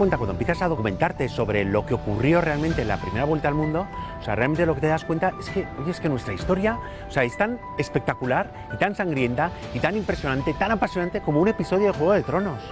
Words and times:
Cuenta 0.00 0.16
cuando 0.16 0.32
empiezas 0.32 0.62
a 0.62 0.68
documentarte 0.68 1.28
sobre 1.28 1.62
lo 1.62 1.84
que 1.84 1.92
ocurrió 1.92 2.40
realmente 2.40 2.80
en 2.80 2.88
la 2.88 2.96
primera 2.96 3.26
vuelta 3.26 3.48
al 3.48 3.54
mundo, 3.54 3.86
o 4.18 4.24
sea, 4.24 4.34
realmente 4.34 4.64
lo 4.64 4.74
que 4.74 4.80
te 4.80 4.86
das 4.86 5.04
cuenta 5.04 5.34
es 5.38 5.50
que, 5.50 5.66
oye, 5.78 5.90
es 5.90 6.00
que 6.00 6.08
nuestra 6.08 6.32
historia, 6.32 6.78
o 7.06 7.10
sea, 7.10 7.22
es 7.22 7.36
tan 7.36 7.60
espectacular 7.76 8.50
y 8.72 8.78
tan 8.78 8.94
sangrienta 8.94 9.50
y 9.74 9.78
tan 9.78 9.98
impresionante, 9.98 10.54
tan 10.54 10.70
apasionante 10.70 11.20
como 11.20 11.42
un 11.42 11.48
episodio 11.48 11.88
de 11.88 11.92
Juego 11.92 12.12
de 12.14 12.22
Tronos. 12.22 12.62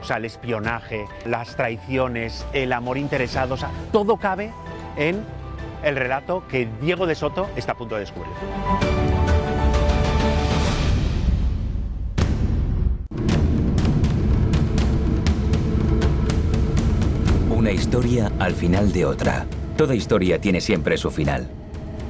O 0.00 0.04
sea, 0.04 0.18
el 0.18 0.26
espionaje, 0.26 1.06
las 1.24 1.56
traiciones, 1.56 2.46
el 2.52 2.72
amor 2.72 2.98
interesado, 2.98 3.54
o 3.54 3.56
sea, 3.56 3.72
todo 3.90 4.16
cabe 4.16 4.52
en 4.96 5.24
el 5.82 5.96
relato 5.96 6.46
que 6.46 6.68
Diego 6.80 7.08
de 7.08 7.16
Soto 7.16 7.48
está 7.56 7.72
a 7.72 7.76
punto 7.76 7.96
de 7.96 8.02
descubrir. 8.02 8.32
Una 17.66 17.72
historia 17.72 18.30
al 18.38 18.54
final 18.54 18.92
de 18.92 19.04
otra. 19.04 19.44
Toda 19.76 19.96
historia 19.96 20.40
tiene 20.40 20.60
siempre 20.60 20.96
su 20.96 21.10
final. 21.10 21.50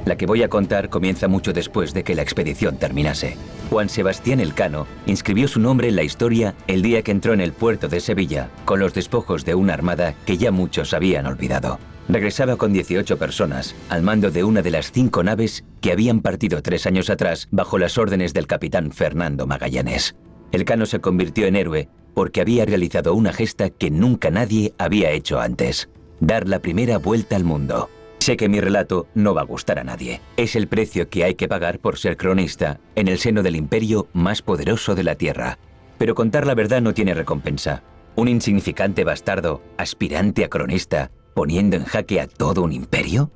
La 0.04 0.18
que 0.18 0.26
voy 0.26 0.42
a 0.42 0.50
contar 0.50 0.90
comienza 0.90 1.28
mucho 1.28 1.54
después 1.54 1.94
de 1.94 2.04
que 2.04 2.14
la 2.14 2.20
expedición 2.20 2.76
terminase. 2.76 3.38
Juan 3.70 3.88
Sebastián 3.88 4.40
Elcano 4.40 4.86
inscribió 5.06 5.48
su 5.48 5.58
nombre 5.58 5.88
en 5.88 5.96
la 5.96 6.02
historia 6.02 6.54
el 6.66 6.82
día 6.82 7.00
que 7.00 7.10
entró 7.10 7.32
en 7.32 7.40
el 7.40 7.54
puerto 7.54 7.88
de 7.88 8.00
Sevilla 8.00 8.50
con 8.66 8.80
los 8.80 8.92
despojos 8.92 9.46
de 9.46 9.54
una 9.54 9.72
armada 9.72 10.12
que 10.26 10.36
ya 10.36 10.50
muchos 10.50 10.92
habían 10.92 11.24
olvidado. 11.24 11.78
Regresaba 12.06 12.56
con 12.56 12.74
18 12.74 13.16
personas, 13.16 13.74
al 13.88 14.02
mando 14.02 14.30
de 14.30 14.44
una 14.44 14.60
de 14.60 14.72
las 14.72 14.92
cinco 14.92 15.22
naves 15.22 15.64
que 15.80 15.90
habían 15.90 16.20
partido 16.20 16.60
tres 16.60 16.86
años 16.86 17.08
atrás 17.08 17.48
bajo 17.50 17.78
las 17.78 17.96
órdenes 17.96 18.34
del 18.34 18.46
capitán 18.46 18.92
Fernando 18.92 19.46
Magallanes. 19.46 20.16
Elcano 20.52 20.84
se 20.84 21.00
convirtió 21.00 21.46
en 21.46 21.56
héroe 21.56 21.88
porque 22.16 22.40
había 22.40 22.64
realizado 22.64 23.12
una 23.12 23.30
gesta 23.30 23.68
que 23.68 23.90
nunca 23.90 24.30
nadie 24.30 24.72
había 24.78 25.10
hecho 25.10 25.38
antes, 25.38 25.90
dar 26.18 26.48
la 26.48 26.60
primera 26.60 26.96
vuelta 26.96 27.36
al 27.36 27.44
mundo. 27.44 27.90
Sé 28.20 28.38
que 28.38 28.48
mi 28.48 28.58
relato 28.58 29.06
no 29.14 29.34
va 29.34 29.42
a 29.42 29.44
gustar 29.44 29.78
a 29.78 29.84
nadie. 29.84 30.22
Es 30.38 30.56
el 30.56 30.66
precio 30.66 31.10
que 31.10 31.24
hay 31.24 31.34
que 31.34 31.46
pagar 31.46 31.78
por 31.78 31.98
ser 31.98 32.16
cronista 32.16 32.80
en 32.94 33.08
el 33.08 33.18
seno 33.18 33.42
del 33.42 33.54
imperio 33.54 34.08
más 34.14 34.40
poderoso 34.40 34.94
de 34.94 35.02
la 35.02 35.16
Tierra. 35.16 35.58
Pero 35.98 36.14
contar 36.14 36.46
la 36.46 36.54
verdad 36.54 36.80
no 36.80 36.94
tiene 36.94 37.12
recompensa. 37.12 37.82
Un 38.14 38.28
insignificante 38.28 39.04
bastardo, 39.04 39.60
aspirante 39.76 40.42
a 40.42 40.48
cronista, 40.48 41.10
poniendo 41.34 41.76
en 41.76 41.84
jaque 41.84 42.22
a 42.22 42.28
todo 42.28 42.62
un 42.62 42.72
imperio? 42.72 43.30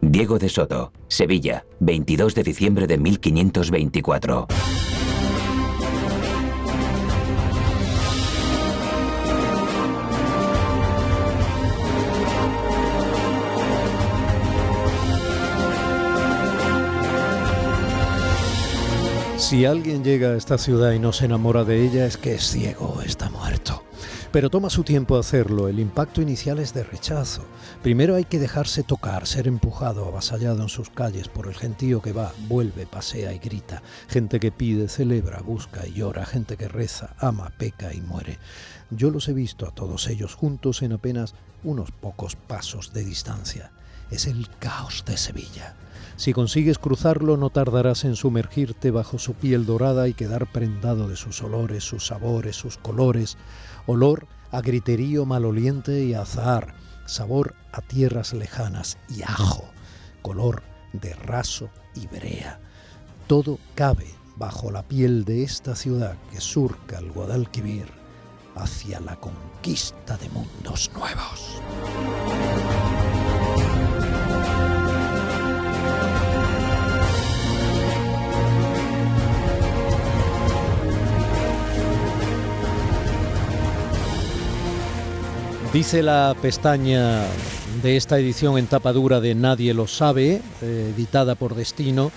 Diego 0.00 0.38
de 0.38 0.48
Soto, 0.48 0.90
Sevilla, 1.06 1.66
22 1.80 2.34
de 2.34 2.42
diciembre 2.42 2.86
de 2.86 2.96
1524. 2.96 4.48
Si 19.42 19.64
alguien 19.66 20.04
llega 20.04 20.28
a 20.28 20.36
esta 20.36 20.56
ciudad 20.56 20.92
y 20.92 21.00
no 21.00 21.12
se 21.12 21.24
enamora 21.24 21.64
de 21.64 21.84
ella 21.84 22.06
es 22.06 22.16
que 22.16 22.36
es 22.36 22.44
ciego, 22.44 23.02
está 23.04 23.28
muerto. 23.28 23.82
Pero 24.30 24.50
toma 24.50 24.70
su 24.70 24.84
tiempo 24.84 25.18
hacerlo, 25.18 25.66
el 25.66 25.80
impacto 25.80 26.22
inicial 26.22 26.60
es 26.60 26.72
de 26.72 26.84
rechazo. 26.84 27.44
Primero 27.82 28.14
hay 28.14 28.24
que 28.24 28.38
dejarse 28.38 28.84
tocar, 28.84 29.26
ser 29.26 29.48
empujado, 29.48 30.06
avasallado 30.06 30.62
en 30.62 30.68
sus 30.68 30.90
calles 30.90 31.26
por 31.26 31.48
el 31.48 31.54
gentío 31.54 32.00
que 32.00 32.12
va, 32.12 32.32
vuelve, 32.46 32.86
pasea 32.86 33.32
y 33.32 33.40
grita. 33.40 33.82
Gente 34.08 34.38
que 34.38 34.52
pide, 34.52 34.88
celebra, 34.88 35.40
busca 35.40 35.88
y 35.88 35.94
llora, 35.94 36.24
gente 36.24 36.56
que 36.56 36.68
reza, 36.68 37.16
ama, 37.18 37.52
peca 37.58 37.92
y 37.92 38.00
muere. 38.00 38.38
Yo 38.90 39.10
los 39.10 39.28
he 39.28 39.34
visto 39.34 39.66
a 39.66 39.74
todos 39.74 40.06
ellos 40.06 40.36
juntos 40.36 40.82
en 40.82 40.92
apenas 40.92 41.34
unos 41.64 41.90
pocos 41.90 42.36
pasos 42.36 42.92
de 42.92 43.04
distancia. 43.04 43.72
Es 44.08 44.28
el 44.28 44.48
caos 44.60 45.04
de 45.04 45.16
Sevilla. 45.16 45.74
Si 46.22 46.32
consigues 46.32 46.78
cruzarlo 46.78 47.36
no 47.36 47.50
tardarás 47.50 48.04
en 48.04 48.14
sumergirte 48.14 48.92
bajo 48.92 49.18
su 49.18 49.34
piel 49.34 49.66
dorada 49.66 50.06
y 50.06 50.14
quedar 50.14 50.46
prendado 50.46 51.08
de 51.08 51.16
sus 51.16 51.42
olores, 51.42 51.82
sus 51.82 52.06
sabores, 52.06 52.54
sus 52.54 52.76
colores. 52.76 53.36
Olor 53.86 54.28
a 54.52 54.60
griterío 54.60 55.26
maloliente 55.26 56.04
y 56.04 56.14
azahar, 56.14 56.74
sabor 57.06 57.56
a 57.72 57.80
tierras 57.80 58.34
lejanas 58.34 58.98
y 59.08 59.22
ajo, 59.22 59.64
color 60.22 60.62
de 60.92 61.12
raso 61.12 61.70
y 61.96 62.06
brea. 62.06 62.60
Todo 63.26 63.58
cabe 63.74 64.06
bajo 64.36 64.70
la 64.70 64.84
piel 64.84 65.24
de 65.24 65.42
esta 65.42 65.74
ciudad 65.74 66.14
que 66.30 66.40
surca 66.40 67.00
el 67.00 67.10
Guadalquivir 67.10 67.88
hacia 68.54 69.00
la 69.00 69.16
conquista 69.16 70.16
de 70.18 70.28
mundos 70.28 70.88
nuevos. 70.94 71.60
Dice 85.72 86.02
la 86.02 86.36
pestaña 86.42 87.22
de 87.82 87.96
esta 87.96 88.18
edición 88.18 88.58
en 88.58 88.66
tapadura 88.66 89.22
de 89.22 89.34
Nadie 89.34 89.72
lo 89.72 89.86
sabe, 89.86 90.42
eh, 90.60 90.92
editada 90.94 91.34
por 91.34 91.54
Destino, 91.54 92.12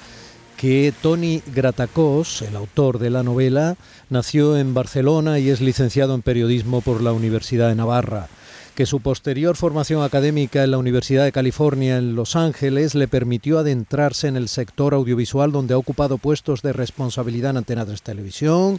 que 0.58 0.94
Tony 1.02 1.42
Gratacós, 1.54 2.42
el 2.42 2.58
autor 2.58 3.00
de 3.00 3.12
la 3.12 3.24
novela, 3.24 3.78
nació 4.10 4.58
en 4.58 4.74
Barcelona 4.74 5.40
y 5.40 5.50
es 5.50 5.62
licenciado 5.62 6.16
en 6.16 6.22
periodismo 6.22 6.82
por 6.82 7.02
la 7.02 7.14
Universidad 7.14 7.70
de 7.70 7.76
Navarra 7.76 8.28
que 8.76 8.86
su 8.86 9.00
posterior 9.00 9.56
formación 9.56 10.04
académica 10.04 10.64
en 10.64 10.72
la 10.72 10.78
Universidad 10.78 11.24
de 11.24 11.32
California 11.32 11.98
en 11.98 12.14
Los 12.14 12.36
Ángeles 12.36 12.94
le 12.94 13.08
permitió 13.08 13.60
adentrarse 13.60 14.28
en 14.28 14.36
el 14.36 14.50
sector 14.50 14.94
audiovisual 14.94 15.54
donde 15.54 15.74
ha 15.74 15.78
ocupado 15.78 16.18
puestos 16.18 16.62
de 16.62 16.74
responsabilidad 16.74 17.52
en 17.52 17.58
Antena 17.58 17.86
3 17.86 18.02
Televisión, 18.02 18.78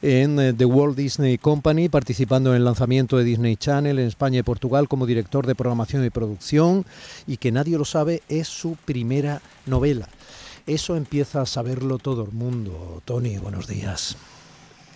en 0.00 0.40
eh, 0.40 0.54
The 0.54 0.64
Walt 0.64 0.96
Disney 0.96 1.36
Company, 1.36 1.90
participando 1.90 2.50
en 2.50 2.56
el 2.56 2.64
lanzamiento 2.64 3.18
de 3.18 3.24
Disney 3.24 3.56
Channel 3.56 3.98
en 3.98 4.06
España 4.06 4.38
y 4.38 4.42
Portugal 4.42 4.88
como 4.88 5.04
director 5.04 5.46
de 5.46 5.54
programación 5.54 6.04
y 6.06 6.10
producción, 6.10 6.86
y 7.26 7.36
que 7.36 7.52
nadie 7.52 7.76
lo 7.76 7.84
sabe, 7.84 8.22
es 8.30 8.48
su 8.48 8.76
primera 8.76 9.42
novela. 9.66 10.08
Eso 10.66 10.96
empieza 10.96 11.42
a 11.42 11.46
saberlo 11.46 11.98
todo 11.98 12.24
el 12.24 12.32
mundo. 12.32 13.02
Tony, 13.04 13.36
buenos 13.36 13.68
días. 13.68 14.16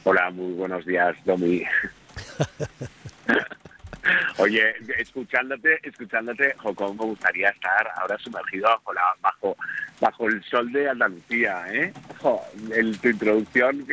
Hola, 0.05 0.31
muy 0.31 0.55
buenos 0.55 0.87
días, 0.87 1.15
Domi. 1.27 1.65
Oye, 4.39 4.75
escuchándote, 4.99 5.79
escuchándote, 5.83 6.55
Jocón, 6.59 6.97
me 6.97 7.05
gustaría 7.05 7.51
estar 7.51 7.89
ahora 7.97 8.17
sumergido 8.19 8.69
bajo 8.69 8.93
la, 8.93 9.03
bajo, 9.21 9.57
bajo 10.01 10.29
el 10.29 10.43
sol 10.45 10.71
de 10.73 10.89
Andalucía, 10.89 11.65
¿eh? 11.71 11.93
el, 12.75 12.99
tu 12.99 13.09
introducción, 13.09 13.87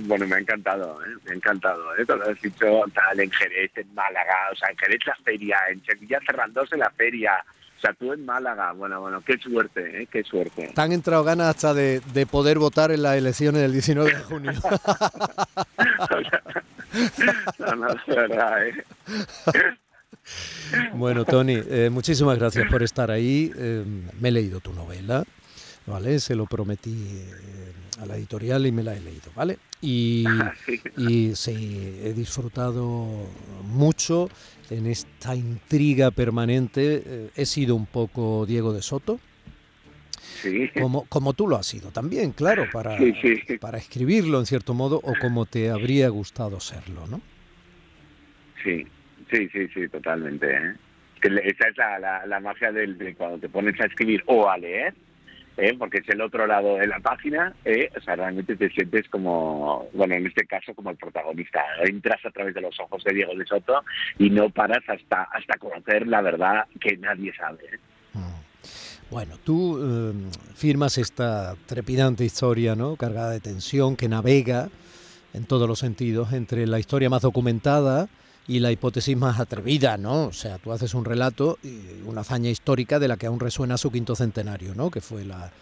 bueno, 0.00 0.26
me 0.26 0.36
ha 0.36 0.38
encantado, 0.38 0.98
¿eh? 1.04 1.16
me 1.24 1.32
ha 1.32 1.34
encantado, 1.34 1.96
¿eh? 1.96 2.04
Todo 2.04 2.16
lo 2.18 2.30
has 2.30 2.40
dicho 2.40 2.84
tal, 2.92 3.20
en 3.20 3.30
Jerez, 3.30 3.70
en 3.76 3.94
Málaga, 3.94 4.34
o 4.52 4.56
sea, 4.56 4.68
en 4.70 4.78
Jerez 4.78 5.00
la 5.06 5.16
feria, 5.24 5.58
en 5.70 5.84
Sevilla 5.84 6.20
cerrándose 6.26 6.76
la 6.76 6.90
feria, 6.90 7.44
o 7.76 7.80
sea, 7.80 7.92
tú 7.92 8.12
en 8.12 8.24
Málaga, 8.24 8.72
bueno, 8.72 9.00
bueno, 9.00 9.20
qué 9.20 9.36
suerte, 9.38 10.02
¿eh? 10.02 10.08
qué 10.10 10.24
suerte. 10.24 10.72
Te 10.74 10.80
han 10.80 10.92
entrado 10.92 11.24
ganas 11.24 11.48
hasta 11.48 11.74
de, 11.74 12.00
de 12.12 12.26
poder 12.26 12.58
votar 12.58 12.90
en 12.90 13.02
las 13.02 13.16
elecciones 13.16 13.62
del 13.62 13.72
19 13.72 14.10
de 14.10 14.22
junio. 14.22 14.52
no, 17.58 17.76
no, 17.76 17.86
verdad, 18.06 18.68
¿eh? 18.68 18.84
Bueno, 20.94 21.24
Tony, 21.24 21.54
eh, 21.56 21.88
muchísimas 21.90 22.38
gracias 22.38 22.68
por 22.70 22.82
estar 22.82 23.10
ahí. 23.10 23.52
Eh, 23.56 23.84
me 24.18 24.28
he 24.28 24.32
leído 24.32 24.60
tu 24.60 24.72
novela, 24.72 25.24
¿vale? 25.86 26.18
Se 26.18 26.34
lo 26.34 26.46
prometí 26.46 26.90
eh, 26.90 27.72
a 28.00 28.06
la 28.06 28.16
editorial 28.16 28.66
y 28.66 28.72
me 28.72 28.82
la 28.82 28.94
he 28.94 29.00
leído, 29.00 29.30
¿vale? 29.34 29.58
Y, 29.80 30.24
y 30.96 31.34
sí, 31.36 32.00
he 32.02 32.12
disfrutado 32.12 33.06
mucho 33.62 34.28
en 34.70 34.86
esta 34.86 35.34
intriga 35.36 36.10
permanente. 36.10 37.30
he 37.36 37.46
sido 37.46 37.76
un 37.76 37.86
poco 37.86 38.46
Diego 38.46 38.72
de 38.72 38.82
Soto. 38.82 39.20
Sí. 40.50 40.80
Como, 40.80 41.06
como 41.06 41.32
tú 41.32 41.48
lo 41.48 41.56
has 41.56 41.66
sido 41.66 41.90
también, 41.90 42.32
claro, 42.32 42.66
para, 42.72 42.96
para 43.60 43.78
escribirlo 43.78 44.38
en 44.38 44.46
cierto 44.46 44.74
modo 44.74 45.00
o 45.02 45.14
como 45.20 45.46
te 45.46 45.70
habría 45.70 46.08
gustado 46.08 46.60
serlo, 46.60 47.06
¿no? 47.06 47.20
Sí, 48.62 48.86
sí, 49.30 49.48
sí, 49.52 49.68
sí, 49.74 49.88
totalmente. 49.88 50.50
¿eh? 50.50 50.74
Esa 51.22 51.68
es 51.68 51.76
la, 51.76 51.98
la, 51.98 52.26
la 52.26 52.40
magia 52.40 52.72
del, 52.72 52.98
de 52.98 53.14
cuando 53.14 53.38
te 53.38 53.48
pones 53.48 53.80
a 53.80 53.86
escribir 53.86 54.22
o 54.26 54.48
a 54.48 54.58
leer, 54.58 54.94
¿eh? 55.56 55.74
porque 55.78 55.98
es 55.98 56.08
el 56.08 56.20
otro 56.20 56.46
lado 56.46 56.76
de 56.76 56.86
la 56.86 57.00
página, 57.00 57.54
¿eh? 57.64 57.90
o 57.96 58.00
sea, 58.00 58.16
realmente 58.16 58.56
te 58.56 58.70
sientes 58.70 59.08
como, 59.08 59.88
bueno, 59.92 60.14
en 60.14 60.26
este 60.26 60.46
caso 60.46 60.74
como 60.74 60.90
el 60.90 60.96
protagonista. 60.96 61.62
Entras 61.84 62.24
a 62.24 62.30
través 62.30 62.54
de 62.54 62.60
los 62.60 62.78
ojos 62.80 63.02
de 63.04 63.14
Diego 63.14 63.34
de 63.34 63.46
Soto 63.46 63.84
y 64.18 64.30
no 64.30 64.50
paras 64.50 64.82
hasta, 64.88 65.22
hasta 65.24 65.58
conocer 65.58 66.06
la 66.06 66.20
verdad 66.20 66.66
que 66.80 66.96
nadie 66.96 67.34
sabe. 67.34 67.64
¿eh? 67.64 67.78
Bueno, 69.10 69.38
tú 69.44 69.78
eh, 69.80 70.12
firmas 70.54 70.98
esta 70.98 71.54
trepidante 71.66 72.24
historia, 72.24 72.74
¿no? 72.74 72.96
Cargada 72.96 73.30
de 73.30 73.40
tensión, 73.40 73.96
que 73.96 74.08
navega 74.08 74.68
en 75.32 75.44
todos 75.44 75.68
los 75.68 75.78
sentidos 75.78 76.32
entre 76.32 76.66
la 76.66 76.80
historia 76.80 77.08
más 77.08 77.22
documentada 77.22 78.08
y 78.48 78.60
la 78.60 78.72
hipótesis 78.72 79.16
más 79.16 79.38
atrevida, 79.38 79.96
¿no? 79.96 80.26
O 80.26 80.32
sea, 80.32 80.58
tú 80.58 80.72
haces 80.72 80.94
un 80.94 81.04
relato 81.04 81.58
una 82.04 82.22
hazaña 82.22 82.50
histórica 82.50 82.98
de 82.98 83.08
la 83.08 83.16
que 83.16 83.26
aún 83.26 83.40
resuena 83.40 83.76
su 83.76 83.90
quinto 83.90 84.16
centenario, 84.16 84.74
¿no? 84.74 84.90
Que 84.90 85.00
fue 85.00 85.24
la, 85.24 85.52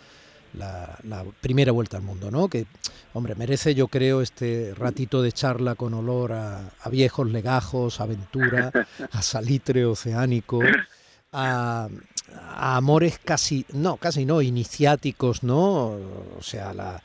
la, 0.55 1.25
primera 1.41 1.73
vuelta 1.73 1.97
al 1.97 2.03
mundo, 2.03 2.31
¿no? 2.31 2.49
Que, 2.49 2.67
hombre, 3.13 3.35
merece, 3.35 3.75
yo 3.75 3.89
creo, 3.89 4.23
este 4.23 4.75
ratito 4.77 5.23
de 5.23 5.33
charla 5.33 5.75
con 5.75 5.95
olor 5.95 6.33
a, 6.33 6.71
a 6.81 6.89
viejos 6.89 7.31
legajos, 7.31 8.01
aventura, 8.01 8.71
a 9.11 9.23
salitre 9.23 9.85
oceánico, 9.85 10.61
a 11.33 11.89
amores 12.57 13.19
casi, 13.25 13.67
no, 13.73 13.97
casi 13.97 14.25
no, 14.25 14.43
iniciáticos, 14.43 15.43
¿no? 15.43 15.97
O 16.39 16.43
sea, 16.43 16.73
la, 16.73 17.03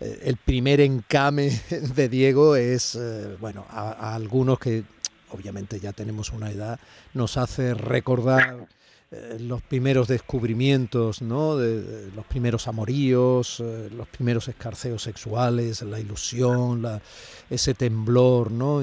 eh, 0.00 0.20
el 0.24 0.36
primer 0.36 0.80
encame 0.80 1.60
de 1.94 2.08
Diego 2.08 2.56
es, 2.56 2.94
eh, 2.94 3.36
bueno, 3.40 3.66
a, 3.68 4.14
algunos 4.14 4.58
que 4.58 4.84
obviamente 5.30 5.78
ya 5.78 5.92
tenemos 5.92 6.30
una 6.30 6.50
edad, 6.50 6.80
nos 7.14 7.36
hace 7.36 7.74
recordar 7.74 8.66
eh, 9.10 9.36
los 9.40 9.62
primeros 9.62 10.08
descubrimientos, 10.08 11.22
¿no? 11.22 11.56
De, 11.56 12.10
los 12.16 12.24
primeros 12.26 12.66
amoríos, 12.66 13.60
los 13.60 14.08
primeros 14.08 14.48
escarceos 14.48 15.02
sexuales, 15.02 15.82
la 15.82 16.00
ilusión, 16.00 16.82
la, 16.82 17.00
ese 17.48 17.74
temblor, 17.74 18.50
¿no? 18.50 18.82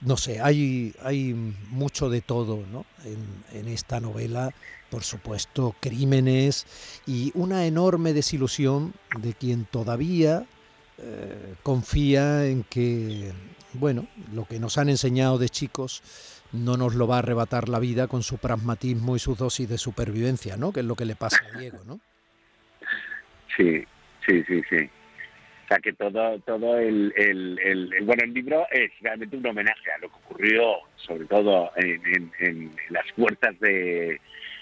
No 0.00 0.16
sé, 0.16 0.40
hay, 0.40 0.94
hay 1.02 1.32
mucho 1.70 2.10
de 2.10 2.20
todo 2.20 2.64
¿no? 2.70 2.84
en, 3.52 3.68
esta 3.68 3.98
novela, 3.98 4.52
por 4.90 5.02
supuesto, 5.02 5.74
crímenes 5.80 6.66
y 7.06 7.32
una 7.34 7.66
enorme 7.66 8.12
desilusión 8.12 8.92
de 9.18 9.32
quien 9.32 9.64
todavía 9.64 10.44
eh, 10.98 11.54
confía 11.62 12.46
en 12.46 12.62
que, 12.64 13.32
bueno, 13.72 14.06
lo 14.34 14.44
que 14.44 14.60
nos 14.60 14.76
han 14.78 14.90
enseñado 14.90 15.38
de 15.38 15.48
chicos 15.48 16.02
no 16.52 16.76
nos 16.76 16.94
lo 16.94 17.06
va 17.06 17.16
a 17.16 17.18
arrebatar 17.20 17.68
la 17.68 17.78
vida 17.78 18.06
con 18.06 18.22
su 18.22 18.38
pragmatismo 18.38 19.16
y 19.16 19.18
su 19.18 19.34
dosis 19.34 19.68
de 19.68 19.78
supervivencia, 19.78 20.56
¿no? 20.56 20.72
Que 20.72 20.80
es 20.80 20.86
lo 20.86 20.94
que 20.94 21.04
le 21.04 21.16
pasa 21.16 21.38
a 21.52 21.58
Diego, 21.58 21.78
¿no? 21.86 22.00
Sí, 23.56 23.84
sí, 24.26 24.44
sí, 24.46 24.62
sí. 24.68 24.90
O 25.66 25.68
sea 25.68 25.78
que 25.78 25.92
todo, 25.92 26.38
todo 26.40 26.78
el, 26.78 27.12
el, 27.16 27.58
el- 27.58 27.92
el- 27.92 28.04
bueno, 28.04 28.22
el 28.22 28.32
libro 28.32 28.66
es 28.70 28.90
realmente 29.00 29.36
un 29.36 29.46
homenaje 29.46 29.90
a 29.90 29.98
lo 29.98 30.08
que 30.08 30.14
ocurrió, 30.26 30.76
sobre 30.94 31.24
todo 31.24 31.72
en, 31.76 32.00
en- 32.06 32.32
en 32.38 32.70
las 32.90 33.04
puertas 33.16 33.58
de, 33.58 34.20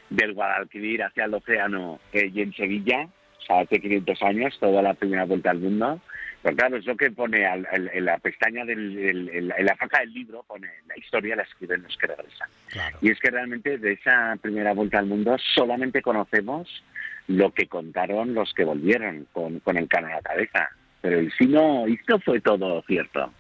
del 0.09 0.33
Guadalquivir 0.33 1.03
hacia 1.03 1.27
el 1.27 1.35
océano 1.35 2.01
eh, 2.15 2.31
y 2.33 2.41
en 2.41 2.55
Sevilla, 2.55 3.07
o 3.39 3.43
sea, 3.43 3.61
hace 3.61 3.81
500 3.81 4.23
años, 4.23 4.59
toda 4.59 4.81
la 4.81 4.95
primera 4.95 5.25
vuelta 5.27 5.51
al 5.51 5.59
mundo. 5.59 6.01
Pero 6.43 6.57
claro, 6.57 6.77
es 6.79 6.87
lo 6.87 6.97
que 6.97 7.11
pone 7.11 7.45
al- 7.45 7.67
al- 7.71 7.91
en 7.93 8.05
la 8.07 8.17
pestaña, 8.19 8.65
del, 8.65 8.99
en 9.31 9.49
la- 9.49 9.57
en 9.59 9.67
la 9.67 9.77
faca 9.77 10.01
del 10.01 10.13
libro, 10.15 10.43
pone 10.49 10.69
la 10.89 10.97
historia 10.99 11.37
la 11.37 11.43
escriben 11.43 11.83
los 11.83 11.95
que 11.99 12.07
regresan. 12.07 12.49
Claro. 12.71 12.97
Y 13.03 13.11
es 13.11 13.21
que 13.21 13.31
realmente 13.31 13.77
de 13.77 13.93
esa 13.93 14.37
primera 14.41 14.73
vuelta 14.73 15.01
al 15.01 15.07
mundo 15.07 15.37
solamente 15.55 16.01
conocemos 16.01 16.83
lo 17.29 17.53
que 17.53 17.67
contaron 17.67 18.33
los 18.35 18.55
que 18.55 18.65
volvieron 18.65 19.27
con, 19.33 19.61
con 19.61 19.77
el 19.77 19.87
cano 19.89 20.07
a 20.07 20.13
la 20.13 20.23
cabeza. 20.23 20.71
Pero 21.05 21.31
si 21.37 21.45
no, 21.45 21.87
y 21.87 21.99
si 21.99 22.19
fue 22.25 22.41
todo 22.41 22.83
cierto. 22.87 23.31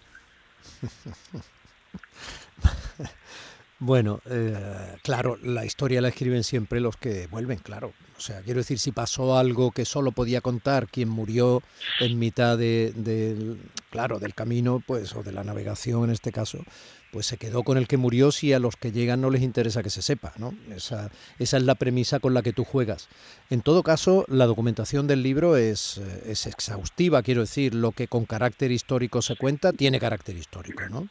Bueno, 3.81 4.20
eh, 4.31 4.96
claro, 5.02 5.37
la 5.43 5.66
historia 5.66 6.00
la 6.00 6.08
escriben 6.08 6.43
siempre 6.43 6.81
los 6.81 6.96
que 6.96 7.26
vuelven, 7.26 7.58
claro. 7.58 7.93
O 8.16 8.20
sea, 8.20 8.40
quiero 8.40 8.61
decir, 8.61 8.78
si 8.78 8.93
pasó 8.93 9.37
algo 9.37 9.72
que 9.72 9.84
solo 9.84 10.12
podía 10.12 10.40
contar 10.40 10.87
quien 10.87 11.11
murió 11.11 11.61
en 12.00 12.19
mitad 12.19 12.56
de, 12.56 12.93
del, 12.94 13.58
claro, 13.90 14.20
del 14.20 14.32
camino, 14.32 14.82
pues, 14.87 15.14
o 15.14 15.22
de 15.22 15.32
la 15.32 15.44
navegación 15.44 16.05
en 16.05 16.10
este 16.10 16.32
caso, 16.32 16.64
pues 17.14 17.26
se 17.26 17.37
quedó 17.38 17.62
con 17.62 17.78
el 17.78 17.87
que 17.87 17.96
murió 17.96 18.32
si 18.32 18.52
a 18.52 18.58
los 18.58 18.75
que 18.75 18.90
llegan 18.90 19.20
no 19.20 19.31
les 19.31 19.43
interesa 19.43 19.84
que 19.84 19.90
se 19.90 20.02
sepa, 20.02 20.32
¿no? 20.37 20.52
Esa, 20.75 21.11
esa 21.38 21.56
es 21.58 21.62
la 21.62 21.76
premisa 21.76 22.19
con 22.19 22.34
la 22.34 22.43
que 22.43 22.52
tú 22.52 22.64
juegas. 22.64 23.08
En 23.50 23.62
todo 23.62 23.84
caso, 23.84 24.25
la 24.26 24.46
documentación 24.46 25.06
del 25.06 25.22
libro 25.22 25.56
es, 25.56 25.99
eh, 25.99 26.32
es 26.32 26.49
exhaustiva, 26.49 27.22
quiero 27.22 27.43
decir, 27.43 27.72
lo 27.72 27.93
que 27.93 28.08
con 28.08 28.25
carácter 28.26 28.72
histórico 28.72 29.22
se 29.22 29.37
cuenta 29.37 29.72
tiene 29.72 30.00
carácter 30.00 30.37
histórico, 30.37 30.88
¿no? 30.88 31.08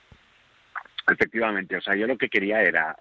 Efectivamente, 1.10 1.78
o 1.78 1.82
sea, 1.82 1.96
yo 1.96 2.06
lo 2.06 2.18
que 2.18 2.28
quería 2.28 2.62
era, 2.62 2.98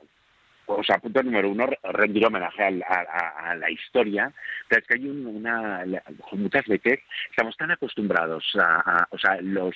o 0.67 0.85
sea, 0.85 0.99
punto 0.99 1.25
número 1.25 1.51
uno, 1.51 1.67
re- 1.67 1.79
rendir 1.83 2.25
homenaje 2.25 2.63
a, 2.63 2.69
a- 2.95 3.51
a 3.51 3.55
la 3.57 3.69
historia, 3.69 4.33
pero 4.69 4.81
es 4.81 4.87
que 4.87 4.95
hay 4.95 5.09
un- 5.09 5.27
una, 5.27 5.85
muchas 6.33 6.67
veces 6.67 7.01
estamos 7.31 7.57
tan 7.57 7.73
acostumbrados 7.73 8.45
a, 8.55 8.81
a- 9.03 9.09
o 9.11 9.19
sea, 9.19 9.41
los 9.41 9.75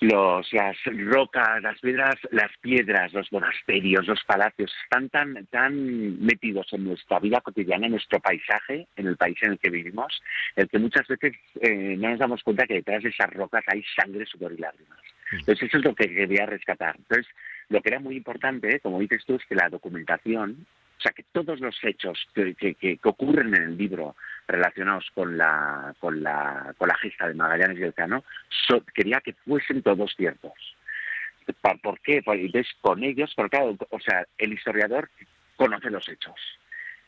los, 0.00 0.52
las 0.52 0.76
rocas, 0.84 1.62
las 1.62 1.78
piedras, 1.80 2.14
las 2.30 2.50
piedras, 2.60 3.12
los 3.12 3.30
monasterios, 3.32 4.06
los 4.06 4.22
palacios, 4.24 4.72
están 4.84 5.08
tan, 5.10 5.46
tan 5.46 6.20
metidos 6.24 6.66
en 6.72 6.84
nuestra 6.84 7.18
vida 7.20 7.40
cotidiana, 7.40 7.86
en 7.86 7.92
nuestro 7.92 8.18
paisaje, 8.20 8.86
en 8.96 9.06
el 9.06 9.16
país 9.16 9.36
en 9.42 9.52
el 9.52 9.58
que 9.58 9.70
vivimos, 9.70 10.22
el 10.56 10.68
que 10.68 10.78
muchas 10.78 11.06
veces 11.06 11.34
eh, 11.60 11.96
no 11.98 12.10
nos 12.10 12.18
damos 12.18 12.42
cuenta 12.42 12.66
que 12.66 12.74
detrás 12.74 13.02
de 13.02 13.10
esas 13.10 13.30
rocas 13.32 13.62
hay 13.66 13.82
sangre, 13.96 14.24
sudor 14.26 14.52
y 14.52 14.58
lágrimas. 14.58 14.98
Entonces 15.32 15.68
eso 15.68 15.78
es 15.78 15.84
lo 15.84 15.94
que 15.94 16.12
quería 16.12 16.46
rescatar. 16.46 16.96
Entonces, 16.96 17.26
lo 17.68 17.80
que 17.80 17.88
era 17.90 18.00
muy 18.00 18.16
importante, 18.16 18.80
como 18.80 18.98
dices 18.98 19.24
tú, 19.24 19.36
es 19.36 19.44
que 19.46 19.54
la 19.54 19.68
documentación, 19.68 20.66
o 20.98 21.00
sea, 21.02 21.12
que 21.12 21.24
todos 21.30 21.60
los 21.60 21.78
hechos 21.84 22.18
que, 22.34 22.54
que- 22.54 22.74
que- 22.74 22.96
que 22.96 23.08
ocurren 23.08 23.54
en 23.54 23.62
el 23.62 23.76
libro 23.78 24.16
relacionados 24.50 25.08
con 25.14 25.36
la, 25.38 25.94
con 26.00 26.22
la, 26.22 26.74
con 26.78 26.88
la 26.88 26.94
gesta 26.96 27.28
de 27.28 27.34
Magallanes 27.34 27.78
y 27.78 27.82
Elcano, 27.82 28.24
so- 28.68 28.84
quería 28.94 29.20
que 29.20 29.32
fuesen 29.32 29.82
todos 29.82 30.14
ciertos. 30.16 30.52
¿Por 31.82 32.00
qué? 32.00 32.22
Pues, 32.22 32.40
con 32.80 33.02
ellos, 33.02 33.32
porque 33.34 33.56
claro, 33.56 33.76
o 33.90 34.00
sea, 34.00 34.24
el 34.38 34.52
historiador 34.52 35.10
conoce 35.56 35.90
los 35.90 36.08
hechos. 36.08 36.36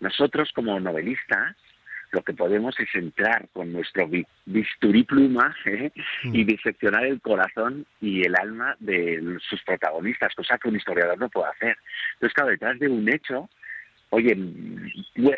Nosotros, 0.00 0.50
como 0.52 0.80
novelistas, 0.80 1.56
lo 2.10 2.22
que 2.22 2.34
podemos 2.34 2.78
es 2.80 2.92
entrar 2.94 3.48
con 3.52 3.72
nuestro 3.72 4.06
bi- 4.08 4.26
bisturí 4.44 5.04
pluma 5.04 5.54
¿eh? 5.64 5.92
y 6.24 6.44
diseccionar 6.44 7.04
el 7.06 7.20
corazón 7.20 7.86
y 8.00 8.26
el 8.26 8.34
alma 8.36 8.74
de 8.80 9.38
sus 9.48 9.62
protagonistas, 9.62 10.34
cosa 10.34 10.58
que 10.58 10.68
un 10.68 10.76
historiador 10.76 11.18
no 11.18 11.28
puede 11.28 11.50
hacer. 11.50 11.76
Entonces, 12.14 12.34
claro, 12.34 12.50
detrás 12.50 12.78
de 12.80 12.88
un 12.88 13.08
hecho, 13.08 13.48
oye, 14.12 14.36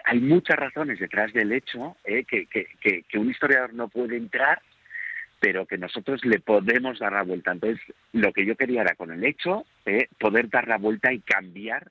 hay 0.05 0.21
muchas 0.21 0.57
razones 0.57 0.99
detrás 0.99 1.33
del 1.33 1.53
hecho 1.53 1.97
¿eh? 2.05 2.25
que, 2.25 2.47
que, 2.47 2.67
que, 2.81 3.05
que 3.05 3.19
un 3.19 3.31
historiador 3.31 3.73
no 3.73 3.89
puede 3.89 4.17
entrar, 4.17 4.61
pero 5.39 5.65
que 5.65 5.79
nosotros 5.79 6.25
le 6.25 6.41
podemos 6.41 6.99
dar 6.99 7.13
la 7.13 7.23
vuelta. 7.23 7.53
Entonces, 7.53 7.81
lo 8.13 8.33
que 8.33 8.45
yo 8.45 8.57
quería 8.57 8.83
era 8.83 8.97
con 8.97 9.13
el 9.13 9.25
hecho, 9.25 9.65
¿eh? 9.87 10.09
poder 10.19 10.51
dar 10.51 10.67
la 10.67 10.79
vuelta 10.79 11.13
y 11.13 11.21
cambiar 11.21 11.89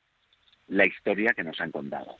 la 0.68 0.86
historia 0.86 1.34
que 1.34 1.46
nos 1.46 1.60
han 1.62 1.72
contado. 1.72 2.18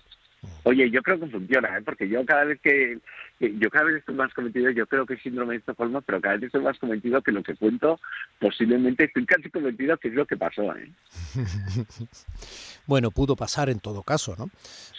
Oye, 0.64 0.90
yo 0.90 1.02
creo 1.02 1.20
que 1.20 1.28
funciona, 1.28 1.78
¿eh? 1.78 1.82
porque 1.84 2.08
yo 2.08 2.26
cada 2.26 2.46
vez 2.46 2.60
que, 2.62 3.00
que- 3.40 3.54
yo 3.58 3.70
cada 3.70 3.86
vez 3.86 3.98
estoy 3.98 4.16
más 4.16 4.34
convencido, 4.34 4.70
yo 4.72 4.88
creo 4.88 5.06
que 5.06 5.16
es 5.16 5.22
síndrome 5.22 5.54
de 5.54 5.60
Estocolmo, 5.60 6.02
pero 6.02 6.22
cada 6.22 6.36
vez 6.36 6.44
estoy 6.46 6.62
más 6.62 6.78
convencido 6.80 7.22
que 7.22 7.32
lo 7.32 7.44
que 7.44 7.56
cuento, 7.56 8.00
posiblemente 8.40 9.06
estoy 9.06 9.26
casi 9.26 9.50
convencido 9.50 9.98
que 9.98 10.08
es 10.10 10.14
lo 10.14 10.26
que 10.26 10.38
pasó. 10.38 10.76
¿eh? 10.76 10.90
Bueno, 12.86 13.12
pudo 13.12 13.36
pasar 13.38 13.70
en 13.70 13.80
todo 13.80 14.04
caso, 14.04 14.36
¿no? 14.38 14.50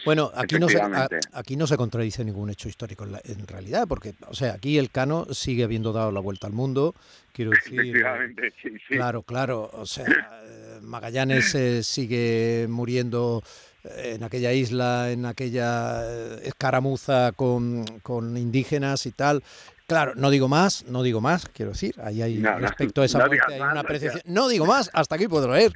Bueno, 0.06 0.30
aquí 0.34 0.58
no 0.58 0.68
se, 0.70 0.78
a- 0.80 0.86
Efectivamente. 0.86 1.28
aquí 1.34 1.56
no 1.56 1.66
se 1.66 1.76
contradice 1.76 2.24
ningún 2.24 2.48
hecho 2.48 2.68
histórico 2.68 3.04
en, 3.04 3.12
la- 3.12 3.20
en 3.24 3.46
realidad, 3.46 3.86
porque, 3.86 4.14
o 4.28 4.34
sea, 4.34 4.54
aquí 4.54 4.78
el 4.78 4.90
Cano 4.90 5.26
sigue 5.32 5.64
habiendo 5.64 5.92
dado 5.92 6.10
la 6.10 6.20
vuelta 6.20 6.46
al 6.46 6.54
mundo, 6.54 6.94
quiero 7.32 7.50
decir... 7.74 7.80
Efectivamente, 7.80 8.52
sí, 8.62 8.70
sí. 8.88 8.94
Claro, 8.94 9.22
claro, 9.22 9.70
o 9.74 9.84
sea, 9.84 10.06
eh, 10.06 10.78
Magallanes 10.82 11.54
eh, 11.54 11.82
sigue 11.82 12.66
muriendo 12.70 13.42
en 13.84 14.22
aquella 14.22 14.52
isla, 14.52 15.10
en 15.10 15.26
aquella 15.26 16.02
eh, 16.04 16.40
escaramuza 16.44 17.32
con, 17.32 17.84
con 18.02 18.36
indígenas 18.36 19.06
y 19.06 19.12
tal. 19.12 19.42
Claro, 19.86 20.14
no 20.14 20.30
digo 20.30 20.48
más, 20.48 20.84
no 20.86 21.02
digo 21.02 21.20
más, 21.20 21.46
quiero 21.52 21.72
decir, 21.72 21.94
ahí 22.02 22.22
hay 22.22 22.38
No, 22.38 22.58
respecto 22.58 23.02
a 23.02 23.04
esa 23.04 23.18
no 23.18 23.26
muerte 23.26 23.54
hay 23.54 23.60
una 23.60 23.80
apreciación. 23.80 24.22
No 24.24 24.48
digo 24.48 24.64
más, 24.64 24.90
hasta 24.94 25.16
aquí 25.16 25.28
puedo 25.28 25.52
leer. 25.52 25.72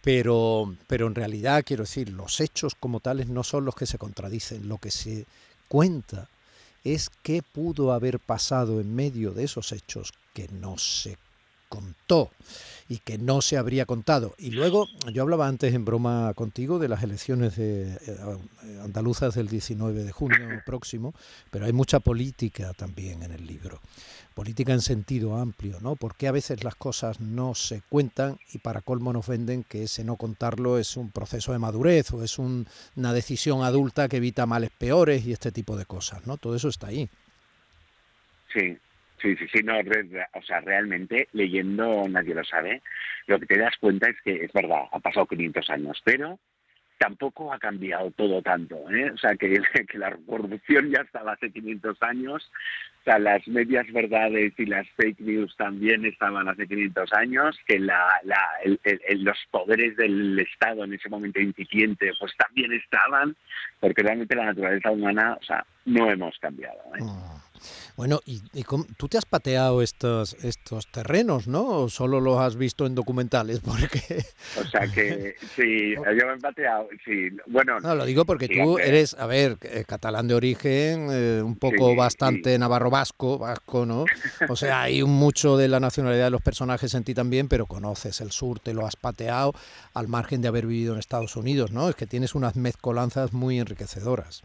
Pero, 0.00 0.74
pero 0.86 1.08
en 1.08 1.14
realidad, 1.14 1.64
quiero 1.66 1.82
decir, 1.82 2.10
los 2.10 2.40
hechos 2.40 2.76
como 2.76 3.00
tales 3.00 3.28
no 3.28 3.42
son 3.42 3.64
los 3.64 3.74
que 3.74 3.84
se 3.84 3.98
contradicen. 3.98 4.68
Lo 4.68 4.78
que 4.78 4.92
se 4.92 5.26
cuenta 5.66 6.28
es 6.84 7.10
qué 7.22 7.42
pudo 7.42 7.92
haber 7.92 8.20
pasado 8.20 8.80
en 8.80 8.94
medio 8.94 9.32
de 9.32 9.44
esos 9.44 9.72
hechos 9.72 10.12
que 10.32 10.48
no 10.48 10.78
se 10.78 11.18
contó. 11.68 12.30
y 12.90 13.00
que 13.00 13.18
no 13.18 13.42
se 13.42 13.58
habría 13.58 13.84
contado. 13.84 14.34
Y 14.38 14.50
luego, 14.50 14.88
yo 15.12 15.20
hablaba 15.20 15.46
antes 15.46 15.74
en 15.74 15.84
broma 15.84 16.32
contigo 16.34 16.78
de 16.78 16.88
las 16.88 17.02
elecciones 17.02 17.56
de, 17.56 17.92
eh, 17.92 18.80
andaluzas 18.82 19.34
del 19.34 19.48
19 19.48 20.04
de 20.04 20.10
junio 20.10 20.62
próximo, 20.64 21.12
pero 21.50 21.66
hay 21.66 21.74
mucha 21.74 22.00
política 22.00 22.72
también 22.72 23.22
en 23.22 23.32
el 23.32 23.46
libro 23.46 23.78
política 24.38 24.72
en 24.72 24.80
sentido 24.80 25.36
amplio, 25.36 25.80
¿no? 25.80 25.96
Porque 25.96 26.28
a 26.28 26.32
veces 26.32 26.62
las 26.62 26.76
cosas 26.76 27.18
no 27.18 27.56
se 27.56 27.82
cuentan 27.88 28.38
y 28.52 28.58
para 28.58 28.82
colmo 28.82 29.12
nos 29.12 29.26
venden 29.26 29.64
que 29.64 29.82
ese 29.82 30.04
no 30.04 30.14
contarlo 30.14 30.78
es 30.78 30.96
un 30.96 31.10
proceso 31.10 31.50
de 31.50 31.58
madurez 31.58 32.12
o 32.12 32.22
es 32.22 32.38
una 32.38 33.12
decisión 33.12 33.64
adulta 33.64 34.06
que 34.06 34.18
evita 34.18 34.46
males 34.46 34.70
peores 34.70 35.26
y 35.26 35.32
este 35.32 35.50
tipo 35.50 35.76
de 35.76 35.86
cosas, 35.86 36.24
¿no? 36.24 36.36
Todo 36.36 36.54
eso 36.54 36.68
está 36.68 36.86
ahí. 36.86 37.10
Sí, 38.52 38.78
sí, 39.20 39.36
sí, 39.36 39.46
sí, 39.52 39.62
no, 39.62 39.74
o 39.78 40.42
sea, 40.42 40.60
realmente 40.60 41.28
leyendo 41.32 42.08
nadie 42.08 42.34
lo 42.34 42.44
sabe, 42.44 42.82
lo 43.26 43.38
que 43.38 43.46
te 43.46 43.58
das 43.58 43.76
cuenta 43.78 44.08
es 44.08 44.16
que 44.22 44.44
es 44.44 44.52
verdad, 44.52 44.84
ha 44.90 44.98
pasado 45.00 45.26
500 45.26 45.70
años, 45.70 46.00
pero 46.04 46.38
tampoco 46.98 47.52
ha 47.52 47.58
cambiado 47.58 48.10
todo 48.10 48.42
tanto. 48.42 48.76
¿eh? 48.90 49.10
O 49.10 49.16
sea, 49.16 49.34
que, 49.36 49.60
que, 49.88 49.98
la 49.98 50.16
corrupción 50.26 50.90
ya 50.90 51.00
estaba 51.00 51.32
hace 51.32 51.50
500 51.50 52.02
años, 52.02 52.50
o 53.00 53.04
sea, 53.04 53.18
las 53.18 53.46
medias 53.48 53.90
verdades 53.92 54.52
y 54.58 54.66
las 54.66 54.86
fake 54.96 55.20
news 55.20 55.56
también 55.56 56.04
estaban 56.04 56.48
hace 56.48 56.66
500 56.66 57.12
años, 57.14 57.58
que 57.66 57.78
la, 57.78 58.06
la, 58.24 58.38
los 59.16 59.38
poderes 59.50 59.96
del 59.96 60.38
Estado 60.38 60.84
en 60.84 60.94
ese 60.94 61.08
momento 61.08 61.40
incipiente 61.40 62.12
pues 62.18 62.32
también 62.36 62.72
estaban, 62.72 63.36
porque 63.80 64.02
realmente 64.02 64.36
la 64.36 64.46
naturaleza 64.46 64.90
humana, 64.90 65.38
o 65.40 65.44
sea, 65.44 65.64
no 65.86 66.10
hemos 66.10 66.38
cambiado. 66.38 66.80
¿eh? 66.96 67.02
Ah. 67.02 67.47
Bueno, 67.96 68.20
y, 68.24 68.40
tú 68.96 69.08
te 69.08 69.18
has 69.18 69.24
pateado 69.24 69.82
estos 69.82 70.36
estos 70.42 70.86
terrenos, 70.90 71.48
¿no? 71.48 71.66
¿O 71.66 71.88
solo 71.88 72.20
los 72.20 72.40
has 72.40 72.56
visto 72.56 72.86
en 72.86 72.94
documentales? 72.94 73.60
Porque... 73.64 74.24
O 74.60 74.64
sea 74.68 74.86
que 74.88 75.36
sí, 75.56 75.94
yo 76.18 76.26
me 76.26 76.34
he 76.34 76.38
pateado, 76.38 76.88
sí. 77.04 77.28
Bueno... 77.46 77.80
No, 77.80 77.94
lo 77.94 78.04
digo 78.04 78.24
porque 78.24 78.48
tú 78.48 78.78
eres, 78.78 79.14
a 79.14 79.26
ver, 79.26 79.56
eh, 79.62 79.84
catalán 79.86 80.28
de 80.28 80.34
origen, 80.34 81.08
eh, 81.10 81.42
un 81.42 81.56
poco 81.56 81.94
bastante 81.94 82.58
navarro 82.58 82.90
vasco, 82.90 83.38
vasco, 83.38 83.86
¿no? 83.86 84.04
O 84.48 84.56
sea, 84.56 84.82
hay 84.82 85.02
mucho 85.02 85.56
de 85.56 85.68
la 85.68 85.80
nacionalidad 85.80 86.24
de 86.24 86.30
los 86.30 86.42
personajes 86.42 86.94
en 86.94 87.04
ti 87.04 87.14
también, 87.14 87.48
pero 87.48 87.66
conoces 87.66 88.20
el 88.20 88.30
sur, 88.30 88.60
te 88.60 88.74
lo 88.74 88.86
has 88.86 88.96
pateado 88.96 89.52
al 89.94 90.08
margen 90.08 90.42
de 90.42 90.48
haber 90.48 90.66
vivido 90.66 90.92
en 90.92 90.98
Estados 90.98 91.36
Unidos, 91.36 91.72
¿no? 91.72 91.88
Es 91.88 91.96
que 91.96 92.06
tienes 92.06 92.34
unas 92.34 92.56
mezcolanzas 92.56 93.32
muy 93.32 93.58
enriquecedoras. 93.58 94.42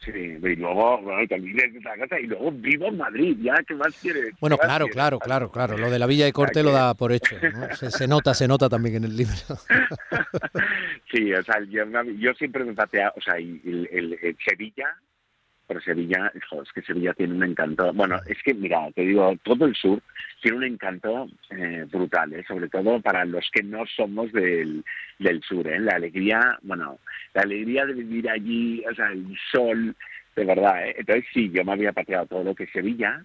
Sí, 0.00 0.12
y 0.12 0.56
luego, 0.56 1.00
bueno, 1.02 1.22
y 1.22 2.26
luego 2.26 2.52
vivo 2.52 2.86
en 2.86 2.96
Madrid, 2.98 3.36
ya, 3.42 3.54
¿qué 3.66 3.74
más 3.74 3.98
quieres? 4.00 4.32
Bueno, 4.40 4.56
claro, 4.56 4.86
claro, 4.86 5.18
claro, 5.18 5.50
claro, 5.50 5.76
lo 5.76 5.90
de 5.90 5.98
la 5.98 6.06
Villa 6.06 6.24
de 6.24 6.32
Corte 6.32 6.62
lo 6.62 6.70
da 6.70 6.94
por 6.94 7.10
hecho, 7.10 7.34
se, 7.90 8.06
nota, 8.06 8.32
se 8.32 8.46
nota 8.46 8.68
también 8.68 8.96
en 8.96 9.04
el 9.04 9.16
libro. 9.16 9.34
sí, 11.12 11.34
o 11.34 11.42
sea, 11.42 11.60
yo, 11.68 12.34
siempre 12.34 12.64
me 12.64 12.74
pateado, 12.74 13.12
o 13.16 13.20
sea, 13.20 13.36
el, 13.38 13.88
el 13.90 14.36
Sevilla, 14.46 14.96
pero 15.68 15.82
Sevilla, 15.82 16.32
es 16.34 16.72
que 16.72 16.82
Sevilla 16.82 17.12
tiene 17.12 17.34
un 17.34 17.44
encanto. 17.44 17.92
Bueno, 17.92 18.18
es 18.26 18.42
que, 18.42 18.54
mira, 18.54 18.90
te 18.94 19.02
digo, 19.02 19.36
todo 19.44 19.66
el 19.66 19.74
sur 19.74 20.00
tiene 20.40 20.56
un 20.56 20.64
encanto 20.64 21.28
eh, 21.50 21.84
brutal, 21.92 22.32
¿eh? 22.32 22.44
sobre 22.48 22.68
todo 22.68 23.00
para 23.02 23.26
los 23.26 23.48
que 23.52 23.62
no 23.62 23.84
somos 23.86 24.32
del, 24.32 24.82
del 25.18 25.42
sur. 25.42 25.68
¿eh? 25.68 25.78
La 25.78 25.96
alegría, 25.96 26.58
bueno, 26.62 26.98
la 27.34 27.42
alegría 27.42 27.84
de 27.84 27.92
vivir 27.92 28.30
allí, 28.30 28.82
o 28.90 28.94
sea, 28.94 29.12
el 29.12 29.36
sol, 29.52 29.94
de 30.34 30.44
verdad. 30.44 30.88
¿eh? 30.88 30.94
Entonces, 30.98 31.26
sí, 31.34 31.50
yo 31.52 31.62
me 31.64 31.72
había 31.72 31.92
pateado 31.92 32.26
todo 32.26 32.44
lo 32.44 32.54
que 32.54 32.66
Sevilla, 32.68 33.22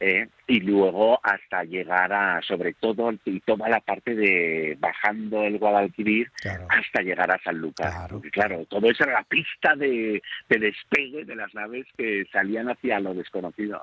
¿eh? 0.00 0.28
y 0.46 0.60
luego 0.60 1.20
hasta 1.22 1.64
llegar 1.64 2.12
a, 2.12 2.40
sobre 2.42 2.74
todo, 2.74 3.12
y 3.24 3.40
toda 3.40 3.68
la 3.68 3.80
parte 3.80 4.14
de 4.14 4.76
bajando 4.80 5.44
el 5.44 5.58
Guadalquivir 5.58 6.30
hasta 6.68 7.02
llegar 7.02 7.30
a 7.30 7.42
San 7.42 7.58
Lucas. 7.58 7.94
Claro. 7.94 8.22
claro, 8.32 8.64
todo 8.66 8.90
eso 8.90 9.04
era 9.04 9.14
la 9.14 9.24
pista 9.24 9.74
de, 9.76 10.22
de 10.48 10.58
despegue 10.58 11.24
de 11.24 11.36
las 11.36 11.54
naves 11.54 11.86
que 11.96 12.26
salían 12.32 12.70
hacia 12.70 13.00
lo 13.00 13.14
desconocido. 13.14 13.80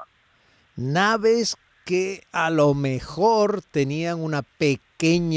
Naves 0.75 1.57
que 1.85 2.23
a 2.31 2.49
lo 2.49 2.73
mejor 2.73 3.61
tenían 3.61 4.19
una 4.19 4.41
pequeña 4.41 4.84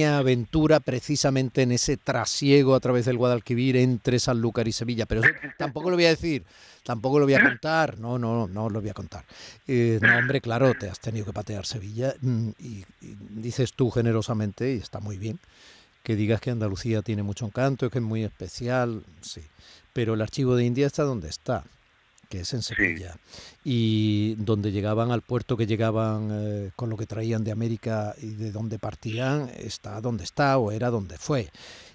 aventura 0.06 0.80
precisamente 0.80 1.62
en 1.62 1.72
ese 1.72 1.96
trasiego 1.96 2.74
a 2.74 2.80
través 2.80 3.06
del 3.06 3.16
Guadalquivir 3.16 3.76
entre 3.76 4.18
Sanlúcar 4.18 4.68
y 4.68 4.72
Sevilla, 4.72 5.06
pero 5.06 5.22
tampoco 5.58 5.90
lo 5.90 5.96
voy 5.96 6.06
a 6.06 6.10
decir, 6.10 6.44
tampoco 6.84 7.18
lo 7.18 7.26
voy 7.26 7.34
a 7.34 7.42
contar, 7.42 7.98
no, 7.98 8.18
no, 8.18 8.46
no 8.46 8.70
lo 8.70 8.80
voy 8.80 8.90
a 8.90 8.94
contar. 8.94 9.24
Eh, 9.66 9.98
no, 10.00 10.16
hombre, 10.16 10.40
claro, 10.40 10.74
te 10.74 10.88
has 10.88 11.00
tenido 11.00 11.26
que 11.26 11.32
patear 11.32 11.66
Sevilla 11.66 12.14
mm, 12.20 12.48
y, 12.60 12.84
y, 13.00 13.16
dices 13.30 13.72
tú 13.74 13.90
generosamente, 13.90 14.74
y 14.74 14.78
está 14.78 15.00
muy 15.00 15.18
bien, 15.18 15.38
que 16.02 16.16
digas 16.16 16.40
que 16.40 16.50
Andalucía 16.50 17.02
tiene 17.02 17.22
mucho 17.22 17.46
encanto, 17.46 17.90
que 17.90 17.98
es 17.98 18.04
muy 18.04 18.24
especial, 18.24 19.02
sí, 19.20 19.42
pero 19.92 20.14
el 20.14 20.22
archivo 20.22 20.54
de 20.54 20.64
India 20.64 20.86
está 20.86 21.02
donde 21.02 21.28
está 21.28 21.64
que 22.28 22.40
es 22.40 22.52
en 22.52 22.62
Sevilla, 22.62 23.16
y 23.64 24.34
donde 24.36 24.70
llegaban 24.70 25.10
al 25.10 25.22
puerto 25.22 25.56
que 25.56 25.66
llegaban 25.66 26.28
eh, 26.30 26.70
con 26.76 26.90
lo 26.90 26.96
que 26.96 27.06
traían 27.06 27.42
de 27.42 27.52
América 27.52 28.14
y 28.20 28.34
de 28.34 28.52
donde 28.52 28.78
partían, 28.78 29.50
está 29.56 30.00
donde 30.00 30.24
está 30.24 30.58
o 30.58 30.70
era 30.70 30.90
donde 30.90 31.16
fue. 31.16 31.48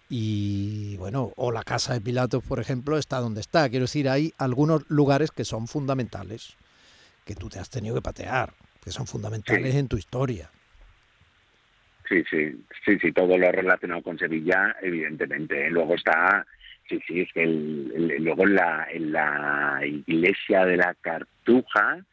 Y 0.10 0.98
bueno, 0.98 1.32
o 1.36 1.52
la 1.52 1.64
casa 1.64 1.94
de 1.94 2.02
Pilatos, 2.02 2.44
por 2.44 2.60
ejemplo, 2.60 2.98
está 2.98 3.20
donde 3.20 3.42
está. 3.42 3.70
Quiero 3.70 3.84
decir, 3.84 4.10
hay 4.10 4.34
algunos 4.38 4.90
lugares 4.90 5.32
que 5.32 5.46
son 5.46 5.68
fundamentales, 5.68 6.56
que 7.26 7.36
tú 7.36 7.50
te 7.50 7.60
has 7.60 7.70
tenido 7.70 7.96
que 7.96 8.02
patear, 8.02 8.54
que 8.84 8.92
son 8.92 9.08
fundamentales 9.08 9.76
en 9.76 9.88
tu 9.88 9.98
historia. 9.98 10.50
Sí, 12.10 12.24
sí, 12.30 12.66
sí, 12.86 13.00
sí, 13.00 13.12
todo 13.12 13.38
lo 13.38 13.52
relacionado 13.52 14.02
con 14.02 14.20
Sevilla, 14.20 14.76
evidentemente. 14.82 15.70
Luego 15.70 15.96
está 15.96 16.46
Sí, 16.88 17.00
sí, 17.08 17.22
es 17.22 17.32
que 17.34 17.46
luego 17.46 18.44
en 18.44 18.56
la, 18.56 18.88
en 18.92 19.12
la 19.12 19.80
iglesia 19.86 20.66
de 20.66 20.78
la 20.78 20.94
Cartuja, 20.96 22.04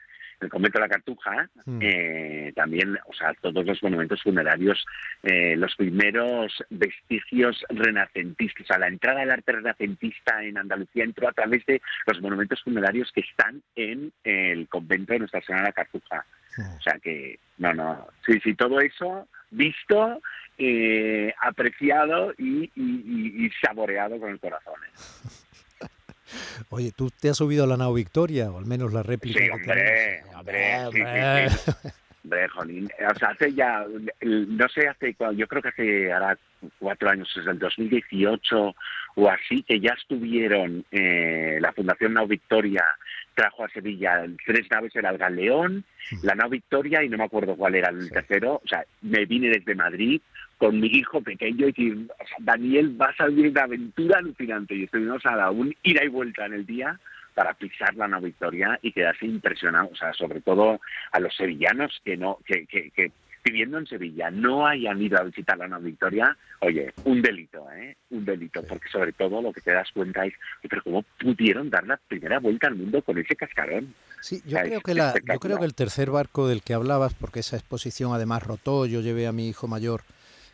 el 0.41 0.49
convento 0.49 0.79
de 0.79 0.85
la 0.85 0.89
Cartuja, 0.89 1.51
hmm. 1.67 1.79
eh, 1.83 2.53
también, 2.55 2.97
o 3.07 3.13
sea, 3.13 3.35
todos 3.35 3.65
los 3.65 3.83
monumentos 3.83 4.23
funerarios, 4.23 4.85
eh, 5.23 5.57
los 5.57 5.75
primeros 5.77 6.65
vestigios 6.71 7.65
renacentistas, 7.69 8.63
o 8.63 8.67
sea, 8.67 8.79
la 8.79 8.89
entrada 8.89 9.21
del 9.21 9.33
arte 9.33 9.53
renacentista 9.53 10.43
en 10.43 10.57
Andalucía 10.57 11.05
entró 11.05 11.29
a 11.29 11.33
través 11.33 11.65
de 11.67 11.83
los 12.07 12.21
monumentos 12.21 12.63
funerarios 12.63 13.11
que 13.13 13.21
están 13.21 13.63
en 13.75 14.13
el 14.25 14.69
convento 14.69 15.13
de 15.13 15.21
Nuestra 15.21 15.43
Señora 15.43 15.65
de 15.65 15.69
la 15.69 15.73
Cartuja. 15.73 16.25
Hmm. 16.57 16.77
O 16.77 16.81
sea 16.81 16.99
que, 17.03 17.39
no, 17.59 17.75
no, 17.75 18.07
sí, 18.25 18.41
sí, 18.43 18.55
todo 18.55 18.81
eso 18.81 19.29
visto 19.51 20.21
eh, 20.59 21.33
apreciado 21.41 22.33
y, 22.39 23.51
saboreado 23.63 24.19
con 24.19 24.31
el 24.31 24.41
corazón. 24.41 24.75
¿eh? 24.85 25.87
Oye, 26.71 26.93
¿tú 26.97 27.11
te 27.11 27.31
has 27.31 27.37
subido 27.37 27.65
a 27.65 27.67
la 27.67 27.77
nao 27.77 27.95
Victoria? 27.95 28.51
O 28.51 28.59
al 28.59 28.67
menos 28.67 28.93
la 28.93 29.03
réplica. 29.03 29.41
Sí, 29.41 29.51
hombre, 29.51 30.23
hombre, 30.35 30.87
hombre. 30.87 31.49
Hombre, 32.23 32.49
jolín. 32.49 32.89
O 33.11 33.19
sea, 33.19 33.29
hace 33.31 33.55
ya, 33.55 33.83
no 34.21 34.69
sé, 34.69 34.87
hace, 34.87 35.17
yo 35.35 35.47
creo 35.47 35.63
que 35.63 35.69
hace 35.69 36.13
ahora 36.13 36.39
cuatro 36.79 37.09
años, 37.09 37.33
desde 37.35 37.51
el 37.51 37.59
2018 37.59 38.75
o 39.15 39.29
así, 39.29 39.63
que 39.63 39.81
ya 39.81 39.95
estuvieron 39.95 40.85
eh, 40.91 41.59
la 41.61 41.73
Fundación 41.73 42.13
Nao 42.13 42.27
Victoria 42.27 42.85
trajo 43.35 43.65
a 43.65 43.69
Sevilla 43.69 44.25
tres 44.45 44.67
naves, 44.71 44.95
era 44.95 45.11
el 45.11 45.19
Galeón, 45.19 45.85
la 46.23 46.35
Nao 46.35 46.49
Victoria 46.49 47.03
y 47.03 47.09
no 47.09 47.19
me 47.19 47.25
acuerdo 47.25 47.57
cuál 47.57 47.75
era 47.75 47.91
el 47.91 48.11
tercero. 48.11 48.61
O 48.65 48.69
sea, 48.69 48.85
me 49.03 49.25
vine 49.25 49.49
desde 49.49 49.75
Madrid 49.75 50.21
con 50.59 50.79
mi 50.79 50.89
hijo 50.89 51.23
pequeño 51.23 51.69
y 51.69 51.73
decir, 51.73 52.07
Daniel, 52.41 52.91
vas 52.97 53.19
a 53.21 53.27
vivir 53.27 53.51
una 53.51 53.63
aventura 53.63 54.19
alucinante. 54.19 54.75
Y 54.75 54.85
estuvimos 54.85 55.25
a 55.25 55.37
la 55.37 55.51
un 55.51 55.75
ida 55.83 56.05
y 56.05 56.09
vuelta 56.09 56.47
en 56.47 56.55
el 56.55 56.67
día 56.67 56.99
para 57.35 57.55
pisar 57.55 57.95
la 57.95 58.09
Nao 58.09 58.21
Victoria 58.21 58.79
y 58.83 58.93
quedarse 58.93 59.25
impresionado, 59.25 59.89
o 59.93 59.97
sea, 59.97 60.13
sobre 60.13 60.41
todo 60.41 60.81
a 61.13 61.21
los 61.21 61.35
sevillanos 61.35 62.01
que 62.05 62.17
no, 62.17 62.39
que, 62.45 62.67
que, 62.67 62.91
que 62.91 63.13
viviendo 63.45 63.79
en 63.79 63.87
Sevilla 63.87 64.31
no 64.31 64.67
hayan 64.67 65.01
ido 65.01 65.19
a 65.19 65.25
visitar 65.25 65.57
la 65.59 65.69
Nao 65.69 65.81
Victoria, 65.81 66.37
oye, 66.61 66.93
un 67.05 67.23
delito, 67.23 67.71
¿eh? 67.73 67.97
Un 68.11 68.25
delito, 68.25 68.63
porque 68.65 68.89
sobre 68.89 69.13
todo 69.13 69.41
lo 69.41 69.53
que 69.53 69.61
te 69.61 69.73
das 69.73 69.91
cuenta 69.93 70.27
es, 70.27 70.35
pero 70.69 70.83
¿cómo 70.83 71.05
pudieron 71.19 71.71
dar 71.71 71.87
la 71.87 71.97
primera 71.97 72.39
vuelta 72.39 72.69
al 72.69 72.77
mundo 72.77 73.03
con 73.03 73.19
ese 73.19 73.37
cascarón? 73.37 73.95
Sí, 74.21 74.43
yo, 74.47 74.59
creo 74.59 74.81
que 74.81 74.95
la, 74.95 75.15
yo 75.15 75.41
creo 75.41 75.59
que 75.59 75.65
el 75.65 75.75
tercer 75.75 76.11
barco 76.11 76.49
del 76.49 76.63
que 76.63 76.75
hablabas, 76.75 77.15
porque 77.15 77.41
esa 77.41 77.57
exposición 77.57 78.13
además 78.13 78.43
rotó, 78.43 78.87
yo 78.87 79.01
llevé 79.01 79.27
a 79.27 79.33
mi 79.33 79.49
hijo 79.49 79.67
mayor 79.67 80.03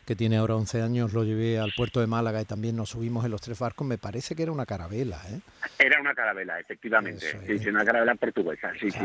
que 0.07 0.15
tiene 0.15 0.37
ahora 0.37 0.55
11 0.55 0.81
años, 0.81 1.11
lo 1.11 1.25
llevé 1.25 1.59
al 1.59 1.73
puerto 1.75 1.99
de 1.99 2.07
Málaga 2.07 2.41
y 2.41 2.45
también 2.45 2.77
nos 2.77 2.91
subimos 2.91 3.25
en 3.25 3.31
los 3.31 3.41
tres 3.41 3.59
barcos, 3.59 3.85
me 3.85 3.97
parece 3.97 4.35
que 4.35 4.43
era 4.43 4.53
una 4.53 4.65
carabela. 4.65 5.21
¿eh? 5.29 5.41
Era 5.77 5.99
una 5.99 6.15
carabela, 6.15 6.57
efectivamente. 6.61 7.37
sí, 7.45 7.67
una 7.67 7.83
carabela 7.83 8.15
portuguesa, 8.15 8.71
sí, 8.79 8.89
sí, 8.89 8.99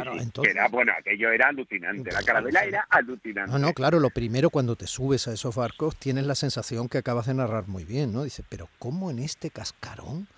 Era, 0.49 0.69
bueno, 0.69 0.93
aquello 0.97 1.33
era 1.33 1.49
alucinante, 1.49 2.13
la 2.13 2.23
carabela 2.23 2.63
era 2.65 2.87
alucinante. 2.89 3.51
No, 3.51 3.59
no, 3.59 3.73
claro, 3.73 3.99
lo 3.99 4.11
primero 4.11 4.49
cuando 4.51 4.77
te 4.77 4.87
subes 4.87 5.27
a 5.27 5.33
esos 5.33 5.57
barcos 5.57 5.97
tienes 5.97 6.25
la 6.25 6.37
sensación 6.37 6.89
que 6.89 6.99
acabas 6.99 7.27
de 7.27 7.35
narrar 7.35 7.67
muy 7.67 7.85
bien, 7.85 8.13
¿no? 8.13 8.23
Dice, 8.23 8.45
pero 8.49 8.69
¿cómo 8.79 9.11
en 9.11 9.19
este 9.19 9.51
cascarón? 9.51 10.29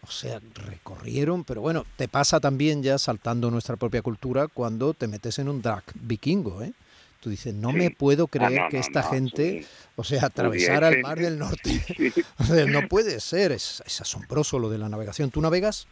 O 0.00 0.10
sea, 0.10 0.40
recorrieron, 0.54 1.44
pero 1.44 1.60
bueno, 1.60 1.84
te 1.96 2.08
pasa 2.08 2.40
también 2.40 2.82
ya 2.82 2.96
saltando 2.96 3.50
nuestra 3.50 3.76
propia 3.76 4.00
cultura 4.00 4.48
cuando 4.48 4.94
te 4.94 5.08
metes 5.08 5.38
en 5.38 5.50
un 5.50 5.60
drag 5.60 5.84
vikingo, 5.94 6.62
¿eh? 6.62 6.72
Tú 7.20 7.28
dices, 7.30 7.54
no 7.54 7.70
me 7.72 7.90
puedo 7.90 8.24
Ah, 8.24 8.28
creer 8.30 8.52
no, 8.62 8.68
que 8.70 8.76
no, 8.78 8.80
esta 8.80 9.02
no, 9.02 9.10
gente, 9.10 9.62
sí. 9.62 9.68
o 9.96 10.04
sea, 10.04 10.24
atravesara 10.24 10.88
el 10.88 10.94
Pudiese. 10.94 11.08
mar 11.08 11.18
del 11.18 11.38
norte. 11.38 11.70
Sí. 11.96 12.12
O 12.38 12.44
sea, 12.44 12.64
no 12.66 12.88
puede 12.88 13.20
ser, 13.20 13.52
es, 13.52 13.82
es 13.86 14.00
asombroso 14.00 14.58
lo 14.58 14.70
de 14.70 14.78
la 14.78 14.88
navegación. 14.88 15.30
¿Tú 15.30 15.40
navegas? 15.42 15.86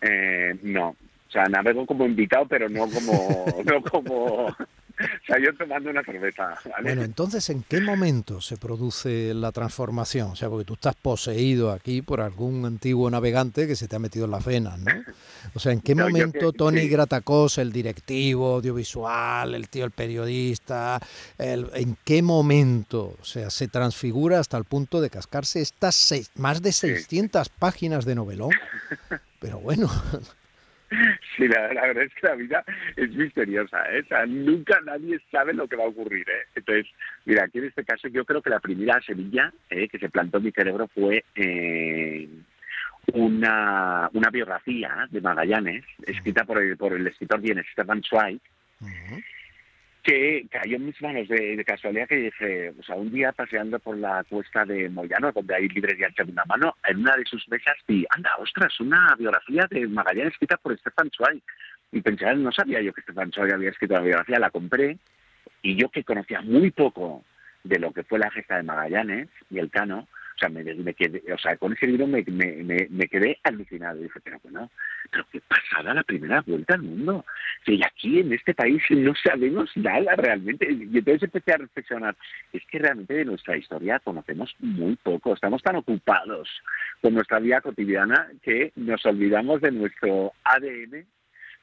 Eh, 0.00 0.58
no, 0.62 0.88
o 0.90 1.30
sea, 1.32 1.44
navego 1.46 1.86
como 1.86 2.04
invitado, 2.04 2.46
pero 2.46 2.68
no 2.68 2.88
como, 2.88 3.46
no 3.64 3.82
como, 3.82 4.56
o 5.22 5.26
sea, 5.26 5.38
yo 5.38 5.54
tomando 5.56 5.90
una 5.90 6.02
cerveza. 6.02 6.58
¿vale? 6.64 6.82
Bueno, 6.82 7.02
entonces, 7.02 7.48
¿en 7.50 7.62
qué 7.62 7.80
momento 7.80 8.40
se 8.40 8.56
produce 8.56 9.34
la 9.34 9.52
transformación? 9.52 10.30
O 10.30 10.36
sea, 10.36 10.48
porque 10.48 10.64
tú 10.64 10.74
estás 10.74 10.94
poseído 10.94 11.70
aquí 11.72 12.02
por 12.02 12.20
algún 12.20 12.64
antiguo 12.64 13.10
navegante 13.10 13.66
que 13.66 13.76
se 13.76 13.88
te 13.88 13.96
ha 13.96 13.98
metido 13.98 14.24
en 14.26 14.30
las 14.30 14.44
venas, 14.44 14.78
¿no? 14.78 14.90
O 15.54 15.58
sea, 15.60 15.72
¿en 15.72 15.80
qué 15.80 15.94
No, 16.02 16.04
momento 16.04 16.52
que- 16.52 16.58
Tony 16.58 16.80
sí. 16.82 16.88
Gratacos, 16.88 17.58
el 17.58 17.72
directivo 17.72 18.56
audiovisual, 18.56 19.54
el 19.54 19.68
tío, 19.68 19.84
el 19.84 19.90
periodista, 19.90 21.00
el- 21.38 21.68
¿en 21.74 21.96
qué 22.04 22.22
momento, 22.22 23.16
o 23.20 23.24
sea, 23.24 23.50
se 23.50 23.68
transfigura 23.68 24.38
hasta 24.38 24.56
el 24.58 24.64
punto 24.64 25.00
de 25.00 25.10
cascarse 25.10 25.60
estas 25.60 25.94
seis- 25.94 26.30
más 26.36 26.62
de 26.62 26.72
600 26.72 27.48
páginas 27.48 28.04
de 28.04 28.14
novelón? 28.14 28.50
Pero 29.40 29.58
bueno, 29.58 29.90
Sí, 31.36 31.48
la, 31.48 31.72
la 31.72 31.86
verdad 31.86 32.04
es 32.04 32.14
que 32.14 32.26
la 32.26 32.34
vida 32.34 32.64
es 32.96 33.10
misteriosa, 33.10 33.82
¿eh? 33.90 34.02
O 34.04 34.08
sea, 34.08 34.26
nunca 34.26 34.80
nadie 34.84 35.18
sabe 35.30 35.54
lo 35.54 35.66
que 35.66 35.76
va 35.76 35.84
a 35.84 35.88
ocurrir, 35.88 36.28
¿eh? 36.28 36.46
Entonces, 36.54 36.86
mira, 37.24 37.44
aquí 37.44 37.58
en 37.58 37.66
este 37.66 37.84
caso 37.84 38.08
yo 38.08 38.24
creo 38.24 38.42
que 38.42 38.50
la 38.50 38.60
primera 38.60 39.00
semilla 39.00 39.52
¿eh? 39.70 39.88
que 39.88 39.98
se 39.98 40.10
plantó 40.10 40.38
en 40.38 40.44
mi 40.44 40.50
cerebro 40.52 40.88
fue 40.88 41.24
eh, 41.34 42.28
una, 43.14 44.10
una 44.12 44.30
biografía 44.30 45.06
de 45.10 45.20
Magallanes, 45.20 45.84
escrita 46.06 46.44
por 46.44 46.60
el, 46.62 46.76
por 46.76 46.92
el 46.92 47.06
escritor 47.06 47.40
vienes 47.40 47.66
Stefan 47.72 48.02
Zweig, 48.02 48.40
que 50.02 50.46
cayó 50.50 50.76
en 50.76 50.86
mis 50.86 51.00
manos 51.00 51.28
de, 51.28 51.56
de 51.56 51.64
casualidad 51.64 52.08
que 52.08 52.16
dije, 52.16 52.72
o 52.78 52.82
sea, 52.82 52.96
un 52.96 53.12
día 53.12 53.32
paseando 53.32 53.78
por 53.78 53.96
la 53.96 54.24
cuesta 54.24 54.64
de 54.64 54.88
Moyano, 54.88 55.30
donde 55.32 55.54
hay 55.54 55.68
librería 55.68 56.08
en 56.08 56.14
segunda 56.14 56.44
mano, 56.46 56.76
en 56.88 56.98
una 56.98 57.16
de 57.16 57.24
sus 57.24 57.48
mesas 57.48 57.76
vi, 57.86 58.04
anda, 58.10 58.34
ostras, 58.38 58.78
una 58.80 59.14
biografía 59.16 59.66
de 59.70 59.86
Magallanes 59.86 60.32
escrita 60.32 60.56
por 60.56 60.76
Stefan 60.78 61.10
Zweig. 61.16 61.42
Y 61.92 62.00
pensé, 62.00 62.26
"Ah, 62.26 62.34
no 62.34 62.50
sabía 62.50 62.80
yo 62.80 62.92
que 62.92 63.02
Stefan 63.02 63.30
Zweig 63.30 63.52
había 63.52 63.70
escrito 63.70 63.94
la 63.94 64.00
biografía, 64.00 64.38
la 64.38 64.50
compré, 64.50 64.98
y 65.62 65.76
yo 65.76 65.88
que 65.90 66.02
conocía 66.02 66.40
muy 66.40 66.70
poco 66.70 67.24
de 67.62 67.78
lo 67.78 67.92
que 67.92 68.02
fue 68.02 68.18
la 68.18 68.30
gesta 68.30 68.56
de 68.56 68.64
Magallanes 68.64 69.28
y 69.50 69.58
el 69.58 69.70
Cano, 69.70 70.08
me, 70.48 70.94
quedé, 70.94 71.22
o 71.32 71.38
sea, 71.38 71.56
con 71.56 71.72
ese 71.72 71.86
libro 71.86 72.06
me, 72.06 72.22
me, 72.26 72.62
me, 72.62 72.86
me 72.90 73.08
quedé 73.08 73.38
alucinado. 73.42 74.00
Y 74.00 74.04
dije, 74.04 74.20
pero 74.22 74.38
bueno, 74.42 74.70
pero 75.10 75.24
qué 75.30 75.40
pasada 75.40 75.94
la 75.94 76.02
primera 76.02 76.40
vuelta 76.42 76.74
al 76.74 76.82
mundo. 76.82 77.24
Que 77.64 77.78
aquí 77.84 78.20
en 78.20 78.32
este 78.32 78.54
país 78.54 78.82
no 78.90 79.14
sabemos 79.14 79.70
nada 79.76 80.14
realmente. 80.16 80.70
Y 80.70 80.98
entonces 80.98 81.24
empecé 81.24 81.52
a 81.52 81.58
reflexionar, 81.58 82.16
es 82.52 82.62
que 82.66 82.78
realmente 82.78 83.14
de 83.14 83.24
nuestra 83.24 83.56
historia 83.56 83.98
conocemos 84.00 84.54
muy 84.58 84.96
poco. 84.96 85.34
Estamos 85.34 85.62
tan 85.62 85.76
ocupados 85.76 86.48
con 87.00 87.14
nuestra 87.14 87.38
vida 87.38 87.60
cotidiana 87.60 88.28
que 88.42 88.72
nos 88.76 89.04
olvidamos 89.06 89.60
de 89.60 89.72
nuestro 89.72 90.32
ADN 90.44 91.06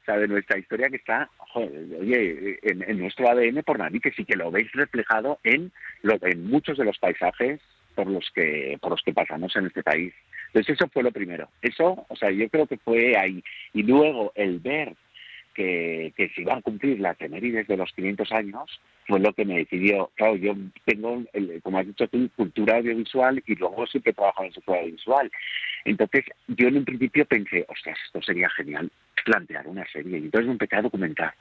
o 0.00 0.04
sea, 0.06 0.16
de 0.16 0.28
nuestra 0.28 0.58
historia 0.58 0.88
que 0.88 0.96
está, 0.96 1.28
joder, 1.36 1.86
oye, 2.00 2.58
en, 2.62 2.82
en 2.82 2.98
nuestro 2.98 3.28
ADN 3.28 3.62
por 3.62 3.78
nadie, 3.78 4.00
que 4.00 4.12
sí 4.12 4.24
que 4.24 4.36
lo 4.36 4.50
veis 4.50 4.72
reflejado 4.72 5.38
en, 5.44 5.72
lo, 6.02 6.16
en 6.22 6.46
muchos 6.46 6.78
de 6.78 6.86
los 6.86 6.98
paisajes 6.98 7.60
por 7.94 8.06
los 8.06 8.30
que 8.34 8.78
por 8.80 8.92
los 8.92 9.02
que 9.02 9.12
pasamos 9.12 9.54
en 9.56 9.66
este 9.66 9.82
país. 9.82 10.12
Entonces 10.48 10.76
eso 10.76 10.88
fue 10.92 11.02
lo 11.02 11.12
primero. 11.12 11.48
Eso, 11.62 12.06
o 12.08 12.16
sea, 12.16 12.30
yo 12.30 12.48
creo 12.48 12.66
que 12.66 12.78
fue 12.78 13.16
ahí. 13.16 13.42
Y 13.72 13.82
luego 13.82 14.32
el 14.34 14.58
ver 14.58 14.94
que, 15.54 16.12
que 16.16 16.28
se 16.30 16.42
iban 16.42 16.58
a 16.58 16.62
cumplir 16.62 17.00
las 17.00 17.14
efemérides 17.14 17.66
de 17.68 17.76
los 17.76 17.92
500 17.92 18.32
años 18.32 18.80
fue 19.06 19.20
lo 19.20 19.32
que 19.32 19.44
me 19.44 19.58
decidió. 19.58 20.10
Claro, 20.14 20.36
yo 20.36 20.54
tengo, 20.84 21.22
como 21.62 21.78
has 21.78 21.86
dicho 21.86 22.08
tú, 22.08 22.30
cultura 22.36 22.76
audiovisual 22.76 23.42
y 23.46 23.54
luego 23.56 23.86
siempre 23.86 24.12
trabajo 24.12 24.44
en 24.44 24.52
sector 24.52 24.78
audiovisual. 24.78 25.30
Entonces, 25.84 26.24
yo 26.48 26.68
en 26.68 26.78
un 26.78 26.84
principio 26.84 27.24
pensé, 27.26 27.64
ostras, 27.68 27.98
esto 28.06 28.22
sería 28.22 28.48
genial 28.50 28.90
plantear 29.24 29.66
una 29.66 29.86
serie. 29.90 30.18
Y 30.18 30.24
entonces 30.24 30.46
me 30.46 30.52
empecé 30.52 30.76
a 30.76 30.82
documentar. 30.82 31.34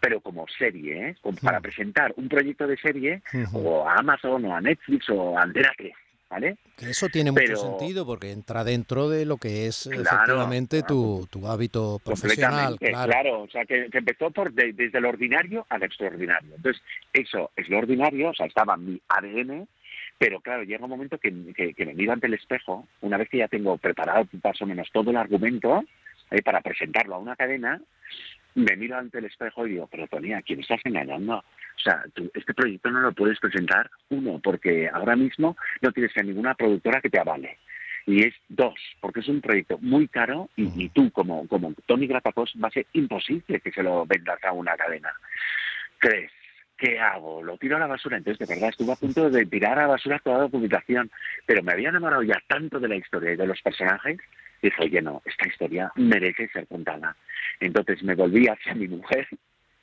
Pero 0.00 0.20
como 0.20 0.46
serie, 0.48 1.08
¿eh? 1.10 1.16
Como 1.20 1.36
para 1.38 1.60
presentar 1.60 2.12
un 2.16 2.28
proyecto 2.28 2.66
de 2.66 2.76
serie 2.76 3.22
Ujú. 3.34 3.58
o 3.58 3.88
a 3.88 3.94
Amazon 3.96 4.44
o 4.44 4.54
a 4.54 4.60
Netflix 4.60 5.08
o 5.10 5.36
a 5.36 5.42
Antena 5.42 5.72
3, 5.76 5.92
¿vale? 6.30 6.56
eso 6.78 7.08
tiene 7.08 7.32
mucho 7.32 7.56
sentido 7.56 8.06
porque 8.06 8.30
entra 8.30 8.62
dentro 8.62 9.08
de 9.08 9.24
lo 9.26 9.36
que 9.38 9.66
es 9.66 9.88
Claro, 9.90 10.02
efectivamente 10.02 10.78
claro. 10.82 10.94
tu, 10.94 11.26
tu 11.28 11.46
hábito 11.48 12.00
profesional, 12.04 12.78
claro. 12.78 13.10
claro. 13.12 13.42
O 13.42 13.48
sea, 13.48 13.64
que, 13.64 13.88
que 13.90 13.98
empezó 13.98 14.30
por 14.30 14.52
de- 14.52 14.72
desde 14.72 15.00
lo 15.00 15.08
ordinario 15.08 15.66
al 15.68 15.82
extraordinario. 15.82 16.54
Entonces, 16.54 16.80
eso 17.12 17.50
es 17.56 17.68
lo 17.68 17.78
ordinario, 17.78 18.30
o 18.30 18.34
sea, 18.34 18.46
estaba 18.46 18.76
mi 18.76 19.00
ADN, 19.08 19.66
pero 20.18 20.40
claro, 20.40 20.62
llega 20.62 20.84
un 20.84 20.90
momento 20.90 21.18
que, 21.18 21.32
que- 21.56 21.74
que 21.74 21.86
me 21.86 21.94
miro 21.94 22.12
ante 22.12 22.28
el 22.28 22.34
espejo, 22.34 22.86
una 23.00 23.16
vez 23.16 23.28
que 23.28 23.38
ya 23.38 23.48
tengo 23.48 23.76
preparado 23.78 24.28
más 24.44 24.62
o 24.62 24.66
menos 24.66 24.88
todo 24.92 25.10
el 25.10 25.16
argumento 25.16 25.82
eh, 26.30 26.42
para 26.42 26.60
presentarlo 26.60 27.16
a 27.16 27.18
una 27.18 27.34
cadena, 27.34 27.80
me 28.54 28.76
miro 28.76 28.96
ante 28.96 29.18
el 29.18 29.26
espejo 29.26 29.66
y 29.66 29.72
digo, 29.72 29.88
pero 29.90 30.06
Tony, 30.08 30.32
¿a 30.32 30.42
quién 30.42 30.60
estás 30.60 30.80
engañando? 30.84 31.36
O 31.36 31.80
sea, 31.80 32.04
tú, 32.14 32.30
este 32.34 32.54
proyecto 32.54 32.90
no 32.90 33.00
lo 33.00 33.12
puedes 33.12 33.38
presentar, 33.38 33.90
uno, 34.08 34.40
porque 34.42 34.88
ahora 34.92 35.16
mismo 35.16 35.56
no 35.80 35.92
tienes 35.92 36.16
a 36.16 36.22
ninguna 36.22 36.54
productora 36.54 37.00
que 37.00 37.10
te 37.10 37.20
avale. 37.20 37.58
Y 38.06 38.24
es 38.24 38.34
dos, 38.48 38.74
porque 39.00 39.20
es 39.20 39.28
un 39.28 39.40
proyecto 39.40 39.78
muy 39.78 40.08
caro 40.08 40.48
y, 40.56 40.84
y 40.84 40.88
tú, 40.88 41.10
como, 41.10 41.46
como 41.46 41.74
Tony 41.86 42.06
va 42.06 42.22
a 42.22 42.70
ser 42.70 42.86
imposible 42.94 43.60
que 43.60 43.70
se 43.70 43.82
lo 43.82 44.06
vendas 44.06 44.42
a 44.44 44.52
una 44.52 44.76
cadena. 44.76 45.12
Tres, 46.00 46.32
¿qué 46.78 46.98
hago? 46.98 47.42
¿Lo 47.42 47.58
tiro 47.58 47.76
a 47.76 47.80
la 47.80 47.86
basura? 47.86 48.16
Entonces, 48.16 48.48
de 48.48 48.54
verdad, 48.54 48.70
estuve 48.70 48.92
a 48.92 48.96
punto 48.96 49.28
de 49.28 49.44
tirar 49.44 49.78
a 49.78 49.82
la 49.82 49.88
basura 49.88 50.20
toda 50.20 50.38
la 50.38 50.42
documentación, 50.44 51.10
pero 51.44 51.62
me 51.62 51.72
había 51.72 51.90
enamorado 51.90 52.22
ya 52.22 52.40
tanto 52.46 52.80
de 52.80 52.88
la 52.88 52.96
historia 52.96 53.32
y 53.32 53.36
de 53.36 53.46
los 53.46 53.60
personajes, 53.60 54.18
dije, 54.62 54.82
oye, 54.82 55.02
no, 55.02 55.20
esta 55.24 55.48
historia 55.48 55.92
merece 55.96 56.48
ser 56.48 56.66
contada. 56.66 57.14
Entonces 57.60 58.02
me 58.02 58.14
volví 58.14 58.46
hacia 58.46 58.74
mi 58.74 58.88
mujer 58.88 59.26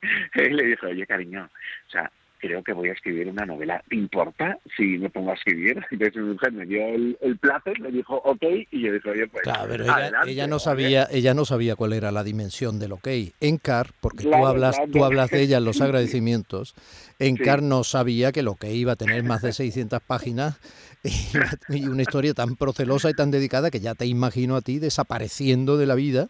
y 0.34 0.40
le 0.50 0.64
dije, 0.64 0.86
oye, 0.86 1.06
cariño, 1.06 1.44
o 1.88 1.90
sea, 1.90 2.10
creo 2.38 2.62
que 2.62 2.74
voy 2.74 2.90
a 2.90 2.92
escribir 2.92 3.26
una 3.28 3.46
novela. 3.46 3.82
¿Te 3.88 3.96
importa 3.96 4.58
si 4.76 4.98
me 4.98 5.08
pongo 5.10 5.30
a 5.30 5.34
escribir? 5.34 5.82
Entonces 5.90 6.16
mi 6.22 6.32
mujer 6.34 6.52
me 6.52 6.66
dio 6.66 6.86
el, 6.86 7.16
el 7.22 7.38
plazo, 7.38 7.72
me 7.80 7.90
dijo, 7.90 8.14
ok, 8.16 8.42
y 8.70 8.82
yo 8.82 8.92
dije, 8.92 9.10
oye, 9.10 9.26
pues 9.26 9.42
Claro, 9.42 9.68
pero 9.68 9.84
ella, 9.84 9.94
adelante, 9.96 10.30
ella 10.30 10.46
no 10.46 10.56
¿vale? 10.56 10.60
sabía, 10.64 11.08
ella 11.10 11.34
no 11.34 11.44
sabía 11.46 11.76
cuál 11.76 11.94
era 11.94 12.12
la 12.12 12.22
dimensión 12.22 12.78
del 12.78 12.92
ok. 12.92 13.08
Encar, 13.40 13.88
porque 14.00 14.24
tú 14.24 14.28
Claro, 14.28 14.46
hablas, 14.48 14.76
claro. 14.76 14.92
tú 14.92 15.04
hablas 15.04 15.30
de 15.30 15.40
ella 15.42 15.58
en 15.58 15.64
los 15.64 15.80
agradecimientos, 15.80 16.74
Encar 17.18 17.60
Sí. 17.60 17.64
no 17.66 17.82
sabía 17.84 18.30
que 18.32 18.42
lo 18.42 18.56
que 18.56 18.74
iba 18.74 18.92
a 18.92 18.96
tener 18.96 19.22
más 19.22 19.40
de 19.40 19.52
600 19.52 20.00
páginas 20.02 20.60
y 21.68 21.86
una 21.86 22.02
historia 22.02 22.34
tan 22.34 22.56
procelosa 22.56 23.10
y 23.10 23.14
tan 23.14 23.30
dedicada 23.30 23.70
que 23.70 23.80
ya 23.80 23.94
te 23.94 24.06
imagino 24.06 24.56
a 24.56 24.60
ti 24.60 24.78
desapareciendo 24.78 25.76
de 25.76 25.86
la 25.86 25.94
vida 25.94 26.28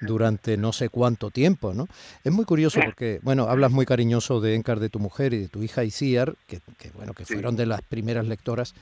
durante 0.00 0.56
no 0.56 0.72
sé 0.72 0.88
cuánto 0.88 1.30
tiempo, 1.30 1.74
¿no? 1.74 1.88
Es 2.24 2.32
muy 2.32 2.44
curioso 2.44 2.80
porque, 2.84 3.20
bueno, 3.22 3.44
hablas 3.44 3.70
muy 3.70 3.86
cariñoso 3.86 4.40
de 4.40 4.54
Encar, 4.54 4.80
de 4.80 4.88
tu 4.88 4.98
mujer 4.98 5.32
y 5.32 5.38
de 5.38 5.48
tu 5.48 5.62
hija 5.62 5.84
Isiar, 5.84 6.34
que, 6.46 6.60
que, 6.78 6.90
bueno, 6.90 7.14
que 7.14 7.24
fueron 7.24 7.56
de 7.56 7.66
las 7.66 7.82
primeras 7.82 8.26
lectoras, 8.26 8.74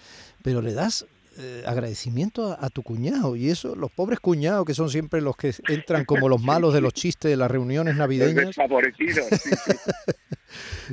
pero 0.43 0.63
le 0.63 0.73
das 0.73 1.07
eh, 1.39 1.63
agradecimiento 1.67 2.53
a, 2.53 2.67
a 2.67 2.71
tu 2.71 2.83
cuñado 2.83 3.37
y 3.37 3.51
eso, 3.51 3.77
los 3.77 3.91
pobres 3.91 4.19
cuñados 4.19 4.67
que 4.67 4.75
son 4.75 4.91
siempre 4.91 5.21
los 5.21 5.37
que 5.37 5.55
entran 5.69 6.05
como 6.05 6.29
los 6.29 6.43
malos 6.43 6.75
de 6.75 6.81
los 6.81 6.93
chistes 6.93 7.31
de 7.31 7.37
las 7.37 7.51
reuniones 7.51 7.97
navideñas 7.97 8.47
desfavorecidos, 8.47 9.27
sí, 9.31 9.51
sí. 9.51 9.73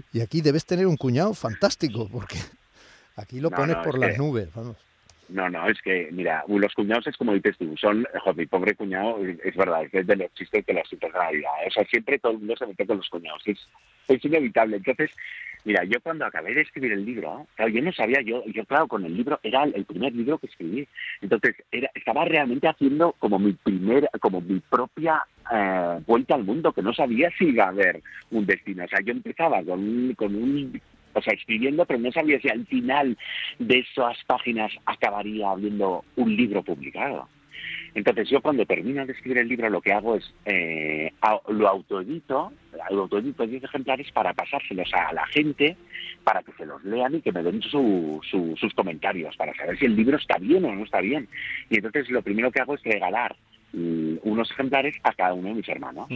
y 0.13 0.21
aquí 0.21 0.41
debes 0.41 0.65
tener 0.65 0.88
un 0.88 0.95
cuñado 0.95 1.34
fantástico 1.34 2.08
porque 2.12 2.38
aquí 3.18 3.40
lo 3.42 3.50
No, 3.50 3.58
pones 3.58 3.76
no, 3.78 3.84
por 3.84 3.98
las 4.00 4.12
que- 4.14 4.18
nubes, 4.18 4.54
vamos. 4.54 4.78
No, 5.30 5.50
no, 5.50 5.68
es 5.68 5.82
que, 5.82 6.08
mira, 6.14 6.46
los 6.48 6.74
cuñados 6.74 7.06
es 7.06 7.18
como 7.18 7.34
dices 7.34 7.58
tú, 7.58 7.76
son, 7.76 8.08
joder, 8.24 8.38
mi 8.38 8.46
pobre 8.46 8.76
cuñado, 8.76 9.20
es 9.44 9.56
verdad, 9.58 9.84
es 9.92 10.08
de 10.08 10.16
los 10.16 10.34
chistes 10.34 10.66
de 10.66 10.74
los 10.74 10.84
chistes 10.88 11.12
de 11.12 11.20
Navidad, 11.20 11.52
¿eh? 11.64 11.68
o 11.68 11.72
sea, 11.72 11.84
siempre 11.84 12.18
todo 12.18 12.32
el 12.32 12.38
mundo 12.38 12.56
se 12.56 12.66
mete 12.66 12.88
con 12.88 12.96
los 12.96 13.10
cuñados, 13.10 13.42
es, 13.46 13.60
es 14.08 14.24
inevitable. 14.24 14.78
Entonces, 14.78 15.12
mira, 15.66 15.84
yo 15.84 16.00
cuando 16.00 16.26
acabé 16.26 16.54
de 16.54 16.62
escribir 16.62 16.94
el 16.94 17.04
libro, 17.04 17.46
claro, 17.56 17.70
yo 17.72 17.82
no 17.82 17.92
sabía, 17.92 18.22
yo, 18.22 18.42
yo 18.46 18.64
claro, 18.64 18.88
con 18.88 19.04
el 19.04 19.18
libro, 19.18 19.38
era 19.44 19.66
el, 19.66 19.76
el 19.76 19.84
primer 19.84 20.14
libro 20.16 20.38
que 20.38 20.48
escribí, 20.48 20.88
entonces 21.22 21.56
era, 21.74 21.92
estaba 21.94 22.24
realmente 22.24 22.70
haciendo 22.70 23.12
como 23.20 23.38
mi 23.38 23.52
primer, 23.52 24.10
como 24.22 24.40
mi 24.40 24.62
propia 24.62 25.22
eh, 25.54 26.00
vuelta 26.08 26.36
al 26.36 26.46
mundo, 26.46 26.72
que 26.72 26.82
no 26.82 26.94
sabía 26.94 27.30
si 27.38 27.48
iba 27.50 27.66
a 27.66 27.70
haber 27.70 28.02
un 28.32 28.46
destino, 28.46 28.86
o 28.86 28.88
sea, 28.88 29.02
yo 29.02 29.12
empezaba 29.12 29.62
con 29.62 29.80
un, 29.82 30.14
con 30.16 30.34
un 30.34 30.82
o 31.18 31.22
sea, 31.22 31.34
escribiendo, 31.34 31.86
pero 31.86 32.00
no 32.00 32.12
sabía 32.12 32.40
si 32.40 32.50
al 32.50 32.66
final 32.68 33.18
de 33.60 33.80
esas 33.80 34.18
páginas 34.26 34.72
acabaría 34.86 35.50
habiendo 35.52 36.04
un 36.16 36.36
libro 36.36 36.64
publicado. 36.64 37.28
Entonces 37.96 38.30
yo 38.30 38.42
cuando 38.42 38.66
termino 38.66 39.04
de 39.06 39.14
escribir 39.14 39.40
el 39.40 39.48
libro 39.48 39.70
lo 39.70 39.82
que 39.82 39.92
hago 39.92 40.16
es 40.16 40.34
eh, 40.46 41.12
lo 41.50 41.68
autoedito, 41.68 42.52
lo 42.92 43.02
autoedito 43.04 43.48
10 43.48 43.64
ejemplares 43.64 44.12
para 44.12 44.34
pasárselos 44.34 44.94
a 44.94 45.12
la 45.14 45.26
gente 45.28 45.76
para 46.24 46.44
que 46.44 46.52
se 46.54 46.66
los 46.68 46.84
lean 46.84 47.16
y 47.16 47.22
que 47.22 47.32
me 47.32 47.42
den 47.42 47.62
su- 47.64 48.20
su- 48.30 48.56
sus 48.58 48.74
comentarios 48.76 49.36
para 49.38 49.54
saber 49.56 49.80
si 49.80 49.86
el 49.86 49.96
libro 49.96 50.18
está 50.18 50.38
bien 50.38 50.66
o 50.66 50.76
no 50.76 50.84
está 50.84 51.02
bien. 51.02 51.28
Y 51.72 51.78
entonces 51.78 52.10
lo 52.12 52.22
primero 52.22 52.52
que 52.52 52.60
hago 52.62 52.76
es 52.76 52.84
regalar 52.84 53.36
unos 53.74 54.50
ejemplares 54.52 54.96
a 55.04 55.14
cada 55.14 55.34
uno 55.34 55.50
de 55.50 55.56
mis 55.56 55.70
hermanos. 55.70 56.08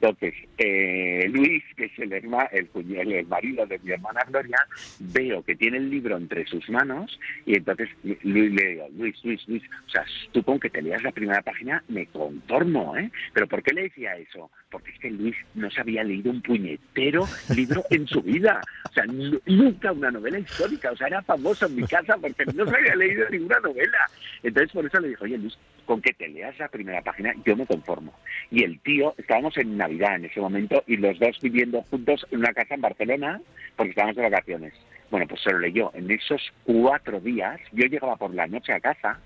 Entonces, 0.00 0.34
eh, 0.58 1.28
Luis, 1.30 1.62
que 1.76 1.86
es 1.86 1.98
el, 1.98 2.12
herma, 2.12 2.44
el, 2.52 2.68
el 2.74 3.26
marido 3.26 3.66
de 3.66 3.78
mi 3.78 3.92
hermana 3.92 4.24
Gloria, 4.28 4.58
veo 4.98 5.42
que 5.42 5.56
tiene 5.56 5.78
el 5.78 5.90
libro 5.90 6.16
entre 6.16 6.46
sus 6.46 6.68
manos 6.68 7.18
y 7.46 7.56
entonces 7.56 7.88
Luis, 8.02 8.52
le 8.52 8.66
digo, 8.66 8.88
Luis, 8.96 9.16
Luis, 9.24 9.48
Luis, 9.48 9.62
o 9.86 9.90
sea, 9.90 10.04
tú 10.32 10.42
con 10.42 10.58
que 10.58 10.70
te 10.70 10.82
leas 10.82 11.02
la 11.02 11.12
primera 11.12 11.42
página 11.42 11.82
me 11.88 12.06
contorno, 12.06 12.96
¿eh? 12.96 13.10
¿Pero 13.32 13.46
por 13.46 13.62
qué 13.62 13.72
le 13.72 13.82
decía 13.82 14.16
eso? 14.16 14.50
Porque 14.70 14.90
es 14.90 14.98
que 14.98 15.10
Luis 15.10 15.36
no 15.54 15.70
se 15.70 15.80
había 15.80 16.04
leído 16.04 16.30
un 16.30 16.42
puñetero 16.42 17.26
libro 17.54 17.84
en 17.90 18.06
su 18.06 18.22
vida. 18.22 18.60
O 18.88 18.92
sea, 18.92 19.04
nunca 19.46 19.92
una 19.92 20.10
novela 20.10 20.38
histórica. 20.38 20.92
O 20.92 20.96
sea, 20.96 21.08
era 21.08 21.22
famoso 21.22 21.66
en 21.66 21.76
mi 21.76 21.82
casa 21.84 22.16
porque 22.20 22.44
no 22.54 22.66
se 22.66 22.76
había 22.76 22.96
leído 22.96 23.28
ninguna 23.30 23.60
novela. 23.60 23.98
Entonces, 24.42 24.72
por 24.72 24.86
eso 24.86 25.00
le 25.00 25.08
dijo, 25.08 25.24
oye, 25.24 25.38
Luis, 25.38 25.58
con 25.86 26.00
que 26.00 26.12
te 26.12 26.28
leas 26.28 26.56
la 26.58 26.68
primera 26.68 26.79
página, 27.02 27.34
yo 27.44 27.56
me 27.56 27.66
conformo. 27.66 28.12
Y 28.50 28.64
el 28.64 28.80
tío, 28.80 29.14
estábamos 29.18 29.56
en 29.56 29.76
Navidad 29.76 30.16
en 30.16 30.26
ese 30.26 30.40
momento 30.40 30.82
y 30.86 30.96
los 30.96 31.18
dos 31.18 31.38
viviendo 31.40 31.82
juntos 31.82 32.26
en 32.30 32.40
una 32.40 32.52
casa 32.52 32.74
en 32.74 32.80
Barcelona 32.80 33.40
porque 33.76 33.90
estábamos 33.90 34.16
de 34.16 34.22
vacaciones. 34.22 34.74
Bueno, 35.10 35.26
pues 35.26 35.40
se 35.42 35.52
lo 35.52 35.58
leyó. 35.58 35.90
En 35.94 36.10
esos 36.10 36.52
cuatro 36.64 37.20
días, 37.20 37.60
yo 37.72 37.86
llegaba 37.86 38.16
por 38.16 38.34
la 38.34 38.46
noche 38.46 38.72
a 38.72 38.80
casa 38.80 39.18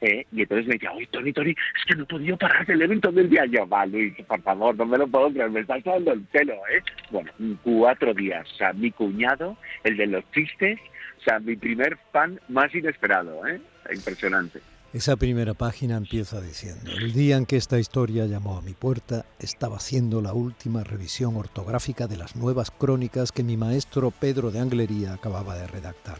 eh, 0.00 0.26
y 0.32 0.42
entonces 0.42 0.66
me 0.66 0.74
decía, 0.74 0.92
oye, 0.92 1.08
Tony, 1.10 1.32
Tony, 1.32 1.50
es 1.50 1.84
que 1.86 1.96
no 1.96 2.04
he 2.04 2.06
podido 2.06 2.36
parar 2.36 2.66
de 2.66 2.76
leer 2.76 2.92
en 2.92 3.00
todo 3.00 3.20
el 3.20 3.28
día. 3.28 3.44
Yo, 3.46 3.68
va, 3.68 3.86
Luis, 3.86 4.14
por 4.26 4.40
favor, 4.42 4.76
no 4.76 4.86
me 4.86 4.98
lo 4.98 5.06
puedo 5.08 5.30
creer, 5.30 5.50
me 5.50 5.60
estás 5.60 5.82
dando 5.84 6.12
el 6.12 6.22
pelo, 6.22 6.54
¿eh? 6.54 6.82
Bueno, 7.10 7.32
cuatro 7.62 8.14
días. 8.14 8.50
O 8.52 8.56
sea, 8.56 8.72
mi 8.72 8.90
cuñado, 8.90 9.56
el 9.84 9.96
de 9.96 10.06
los 10.06 10.30
chistes, 10.32 10.78
o 11.18 11.20
sea, 11.22 11.38
mi 11.40 11.56
primer 11.56 11.96
fan 12.12 12.40
más 12.48 12.74
inesperado, 12.74 13.46
¿eh? 13.46 13.60
Impresionante. 13.92 14.60
Esa 14.94 15.16
primera 15.16 15.52
página 15.52 15.98
empieza 15.98 16.40
diciendo, 16.40 16.90
el 16.92 17.12
día 17.12 17.36
en 17.36 17.44
que 17.44 17.58
esta 17.58 17.78
historia 17.78 18.24
llamó 18.24 18.56
a 18.56 18.62
mi 18.62 18.72
puerta, 18.72 19.26
estaba 19.38 19.76
haciendo 19.76 20.22
la 20.22 20.32
última 20.32 20.82
revisión 20.82 21.36
ortográfica 21.36 22.06
de 22.06 22.16
las 22.16 22.36
nuevas 22.36 22.70
crónicas 22.70 23.30
que 23.30 23.42
mi 23.42 23.58
maestro 23.58 24.10
Pedro 24.10 24.50
de 24.50 24.60
Anglería 24.60 25.12
acababa 25.12 25.56
de 25.56 25.66
redactar. 25.66 26.16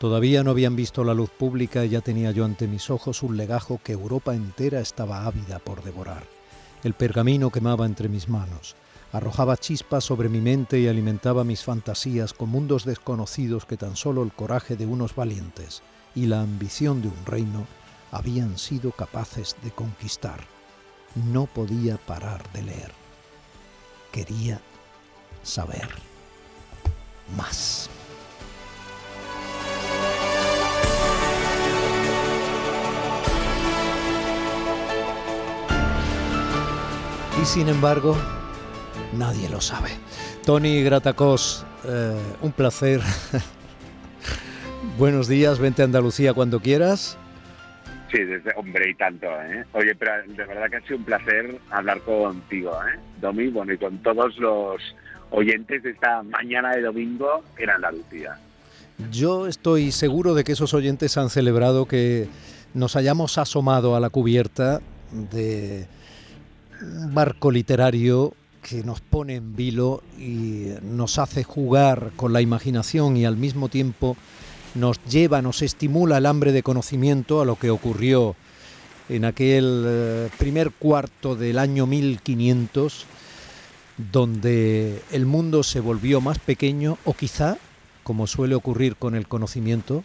Todavía 0.00 0.42
no 0.42 0.50
habían 0.50 0.74
visto 0.74 1.04
la 1.04 1.14
luz 1.14 1.30
pública 1.30 1.84
y 1.84 1.90
ya 1.90 2.00
tenía 2.00 2.32
yo 2.32 2.44
ante 2.44 2.66
mis 2.66 2.90
ojos 2.90 3.22
un 3.22 3.36
legajo 3.36 3.80
que 3.84 3.92
Europa 3.92 4.34
entera 4.34 4.80
estaba 4.80 5.24
ávida 5.24 5.60
por 5.60 5.84
devorar. 5.84 6.24
El 6.82 6.94
pergamino 6.94 7.50
quemaba 7.50 7.86
entre 7.86 8.08
mis 8.08 8.28
manos, 8.28 8.74
arrojaba 9.12 9.56
chispas 9.56 10.02
sobre 10.02 10.28
mi 10.28 10.40
mente 10.40 10.80
y 10.80 10.88
alimentaba 10.88 11.44
mis 11.44 11.62
fantasías 11.62 12.32
con 12.32 12.48
mundos 12.48 12.84
desconocidos 12.84 13.66
que 13.66 13.76
tan 13.76 13.94
solo 13.94 14.24
el 14.24 14.32
coraje 14.32 14.74
de 14.74 14.84
unos 14.84 15.14
valientes 15.14 15.84
y 16.16 16.26
la 16.26 16.40
ambición 16.40 17.00
de 17.00 17.06
un 17.06 17.24
reino 17.24 17.64
habían 18.14 18.56
sido 18.58 18.92
capaces 18.92 19.56
de 19.64 19.72
conquistar. 19.72 20.38
No 21.32 21.46
podía 21.46 21.96
parar 21.96 22.48
de 22.52 22.62
leer. 22.62 22.92
Quería 24.12 24.60
saber 25.42 25.88
más. 27.36 27.90
Y 37.42 37.44
sin 37.44 37.68
embargo, 37.68 38.16
nadie 39.18 39.48
lo 39.48 39.60
sabe. 39.60 39.90
Tony 40.44 40.84
Gratacos, 40.84 41.66
eh, 41.84 42.16
un 42.42 42.52
placer. 42.52 43.02
Buenos 44.98 45.26
días, 45.26 45.58
vente 45.58 45.82
a 45.82 45.86
Andalucía 45.86 46.32
cuando 46.32 46.60
quieras. 46.60 47.18
Sí, 48.14 48.22
desde, 48.22 48.52
hombre, 48.54 48.90
y 48.90 48.94
tanto, 48.94 49.26
¿eh? 49.26 49.64
Oye, 49.72 49.92
pero 49.96 50.12
de 50.24 50.44
verdad 50.44 50.70
que 50.70 50.76
ha 50.76 50.80
sido 50.82 50.98
un 50.98 51.04
placer 51.04 51.58
hablar 51.68 52.00
contigo, 52.02 52.70
¿eh? 52.86 52.96
Domi, 53.20 53.48
bueno, 53.48 53.72
y 53.72 53.78
con 53.78 53.98
todos 54.04 54.38
los 54.38 54.80
oyentes 55.30 55.82
de 55.82 55.90
esta 55.90 56.22
mañana 56.22 56.76
de 56.76 56.82
domingo 56.82 57.42
en 57.58 57.70
Andalucía. 57.70 58.38
Yo 59.10 59.48
estoy 59.48 59.90
seguro 59.90 60.34
de 60.34 60.44
que 60.44 60.52
esos 60.52 60.74
oyentes 60.74 61.18
han 61.18 61.28
celebrado 61.28 61.86
que 61.86 62.28
nos 62.72 62.94
hayamos 62.94 63.36
asomado 63.36 63.96
a 63.96 64.00
la 64.00 64.10
cubierta 64.10 64.80
de 65.10 65.88
un 66.80 67.12
barco 67.14 67.50
literario 67.50 68.34
que 68.62 68.84
nos 68.84 69.00
pone 69.00 69.34
en 69.34 69.56
vilo 69.56 70.04
y 70.16 70.68
nos 70.82 71.18
hace 71.18 71.42
jugar 71.42 72.12
con 72.14 72.32
la 72.32 72.40
imaginación 72.40 73.16
y 73.16 73.24
al 73.24 73.36
mismo 73.36 73.68
tiempo 73.68 74.16
nos 74.74 75.02
lleva, 75.04 75.42
nos 75.42 75.62
estimula 75.62 76.18
el 76.18 76.26
hambre 76.26 76.52
de 76.52 76.62
conocimiento 76.62 77.40
a 77.40 77.44
lo 77.44 77.56
que 77.56 77.70
ocurrió 77.70 78.34
en 79.08 79.24
aquel 79.24 79.84
eh, 79.86 80.30
primer 80.38 80.70
cuarto 80.72 81.36
del 81.36 81.58
año 81.58 81.86
1500, 81.86 83.06
donde 84.12 85.02
el 85.12 85.26
mundo 85.26 85.62
se 85.62 85.80
volvió 85.80 86.20
más 86.20 86.38
pequeño 86.38 86.98
o 87.04 87.14
quizá, 87.14 87.58
como 88.02 88.26
suele 88.26 88.54
ocurrir 88.54 88.96
con 88.96 89.14
el 89.14 89.28
conocimiento, 89.28 90.02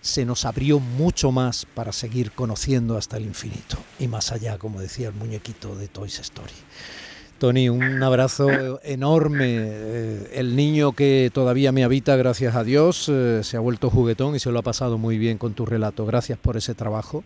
se 0.00 0.24
nos 0.24 0.44
abrió 0.44 0.78
mucho 0.78 1.32
más 1.32 1.66
para 1.66 1.92
seguir 1.92 2.30
conociendo 2.30 2.96
hasta 2.96 3.16
el 3.16 3.24
infinito 3.24 3.76
y 3.98 4.06
más 4.06 4.30
allá, 4.30 4.56
como 4.56 4.80
decía 4.80 5.08
el 5.08 5.14
muñequito 5.14 5.74
de 5.74 5.88
Toys 5.88 6.20
Story. 6.20 6.54
Tony, 7.38 7.68
un 7.68 8.02
abrazo 8.02 8.80
enorme. 8.82 9.44
Eh, 9.58 10.30
el 10.34 10.56
niño 10.56 10.92
que 10.92 11.30
todavía 11.32 11.70
me 11.70 11.84
habita, 11.84 12.16
gracias 12.16 12.56
a 12.56 12.64
Dios, 12.64 13.08
eh, 13.08 13.40
se 13.42 13.56
ha 13.56 13.60
vuelto 13.60 13.90
juguetón 13.90 14.34
y 14.34 14.38
se 14.38 14.50
lo 14.50 14.58
ha 14.58 14.62
pasado 14.62 14.96
muy 14.96 15.18
bien 15.18 15.36
con 15.36 15.52
tu 15.52 15.66
relato. 15.66 16.06
Gracias 16.06 16.38
por 16.38 16.56
ese 16.56 16.74
trabajo. 16.74 17.24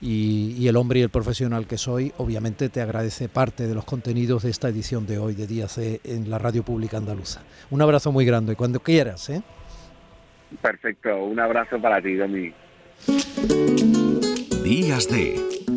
Y, 0.00 0.66
el 0.66 0.76
hombre 0.76 0.98
y 0.98 1.02
el 1.02 1.10
profesional 1.10 1.66
que 1.66 1.78
soy, 1.78 2.12
obviamente 2.16 2.68
te 2.68 2.80
agradece 2.80 3.28
parte 3.28 3.68
de 3.68 3.74
los 3.74 3.84
contenidos 3.84 4.42
de 4.42 4.50
esta 4.50 4.68
edición 4.68 5.06
de 5.06 5.18
hoy 5.18 5.34
de 5.34 5.46
Día 5.46 5.68
C 5.68 6.00
en 6.02 6.28
la 6.28 6.38
Radio 6.38 6.64
Pública 6.64 6.96
Andaluza. 6.96 7.42
Un 7.70 7.82
abrazo 7.82 8.10
muy 8.10 8.24
grande, 8.24 8.56
cuando 8.56 8.80
quieras. 8.80 9.30
¿eh? 9.30 9.42
Perfecto, 10.60 11.24
un 11.24 11.38
abrazo 11.38 11.80
para 11.80 12.02
ti, 12.02 12.14
Domi. 12.14 12.52
Días 14.64 15.08
de 15.08 15.36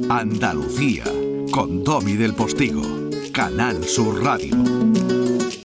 Andalucía 0.10 1.04
con 1.52 1.84
Domi 1.84 2.14
del 2.14 2.34
Postigo. 2.34 3.05
Canal 3.36 3.84
Sur 3.84 4.24
Radio. 4.24 5.15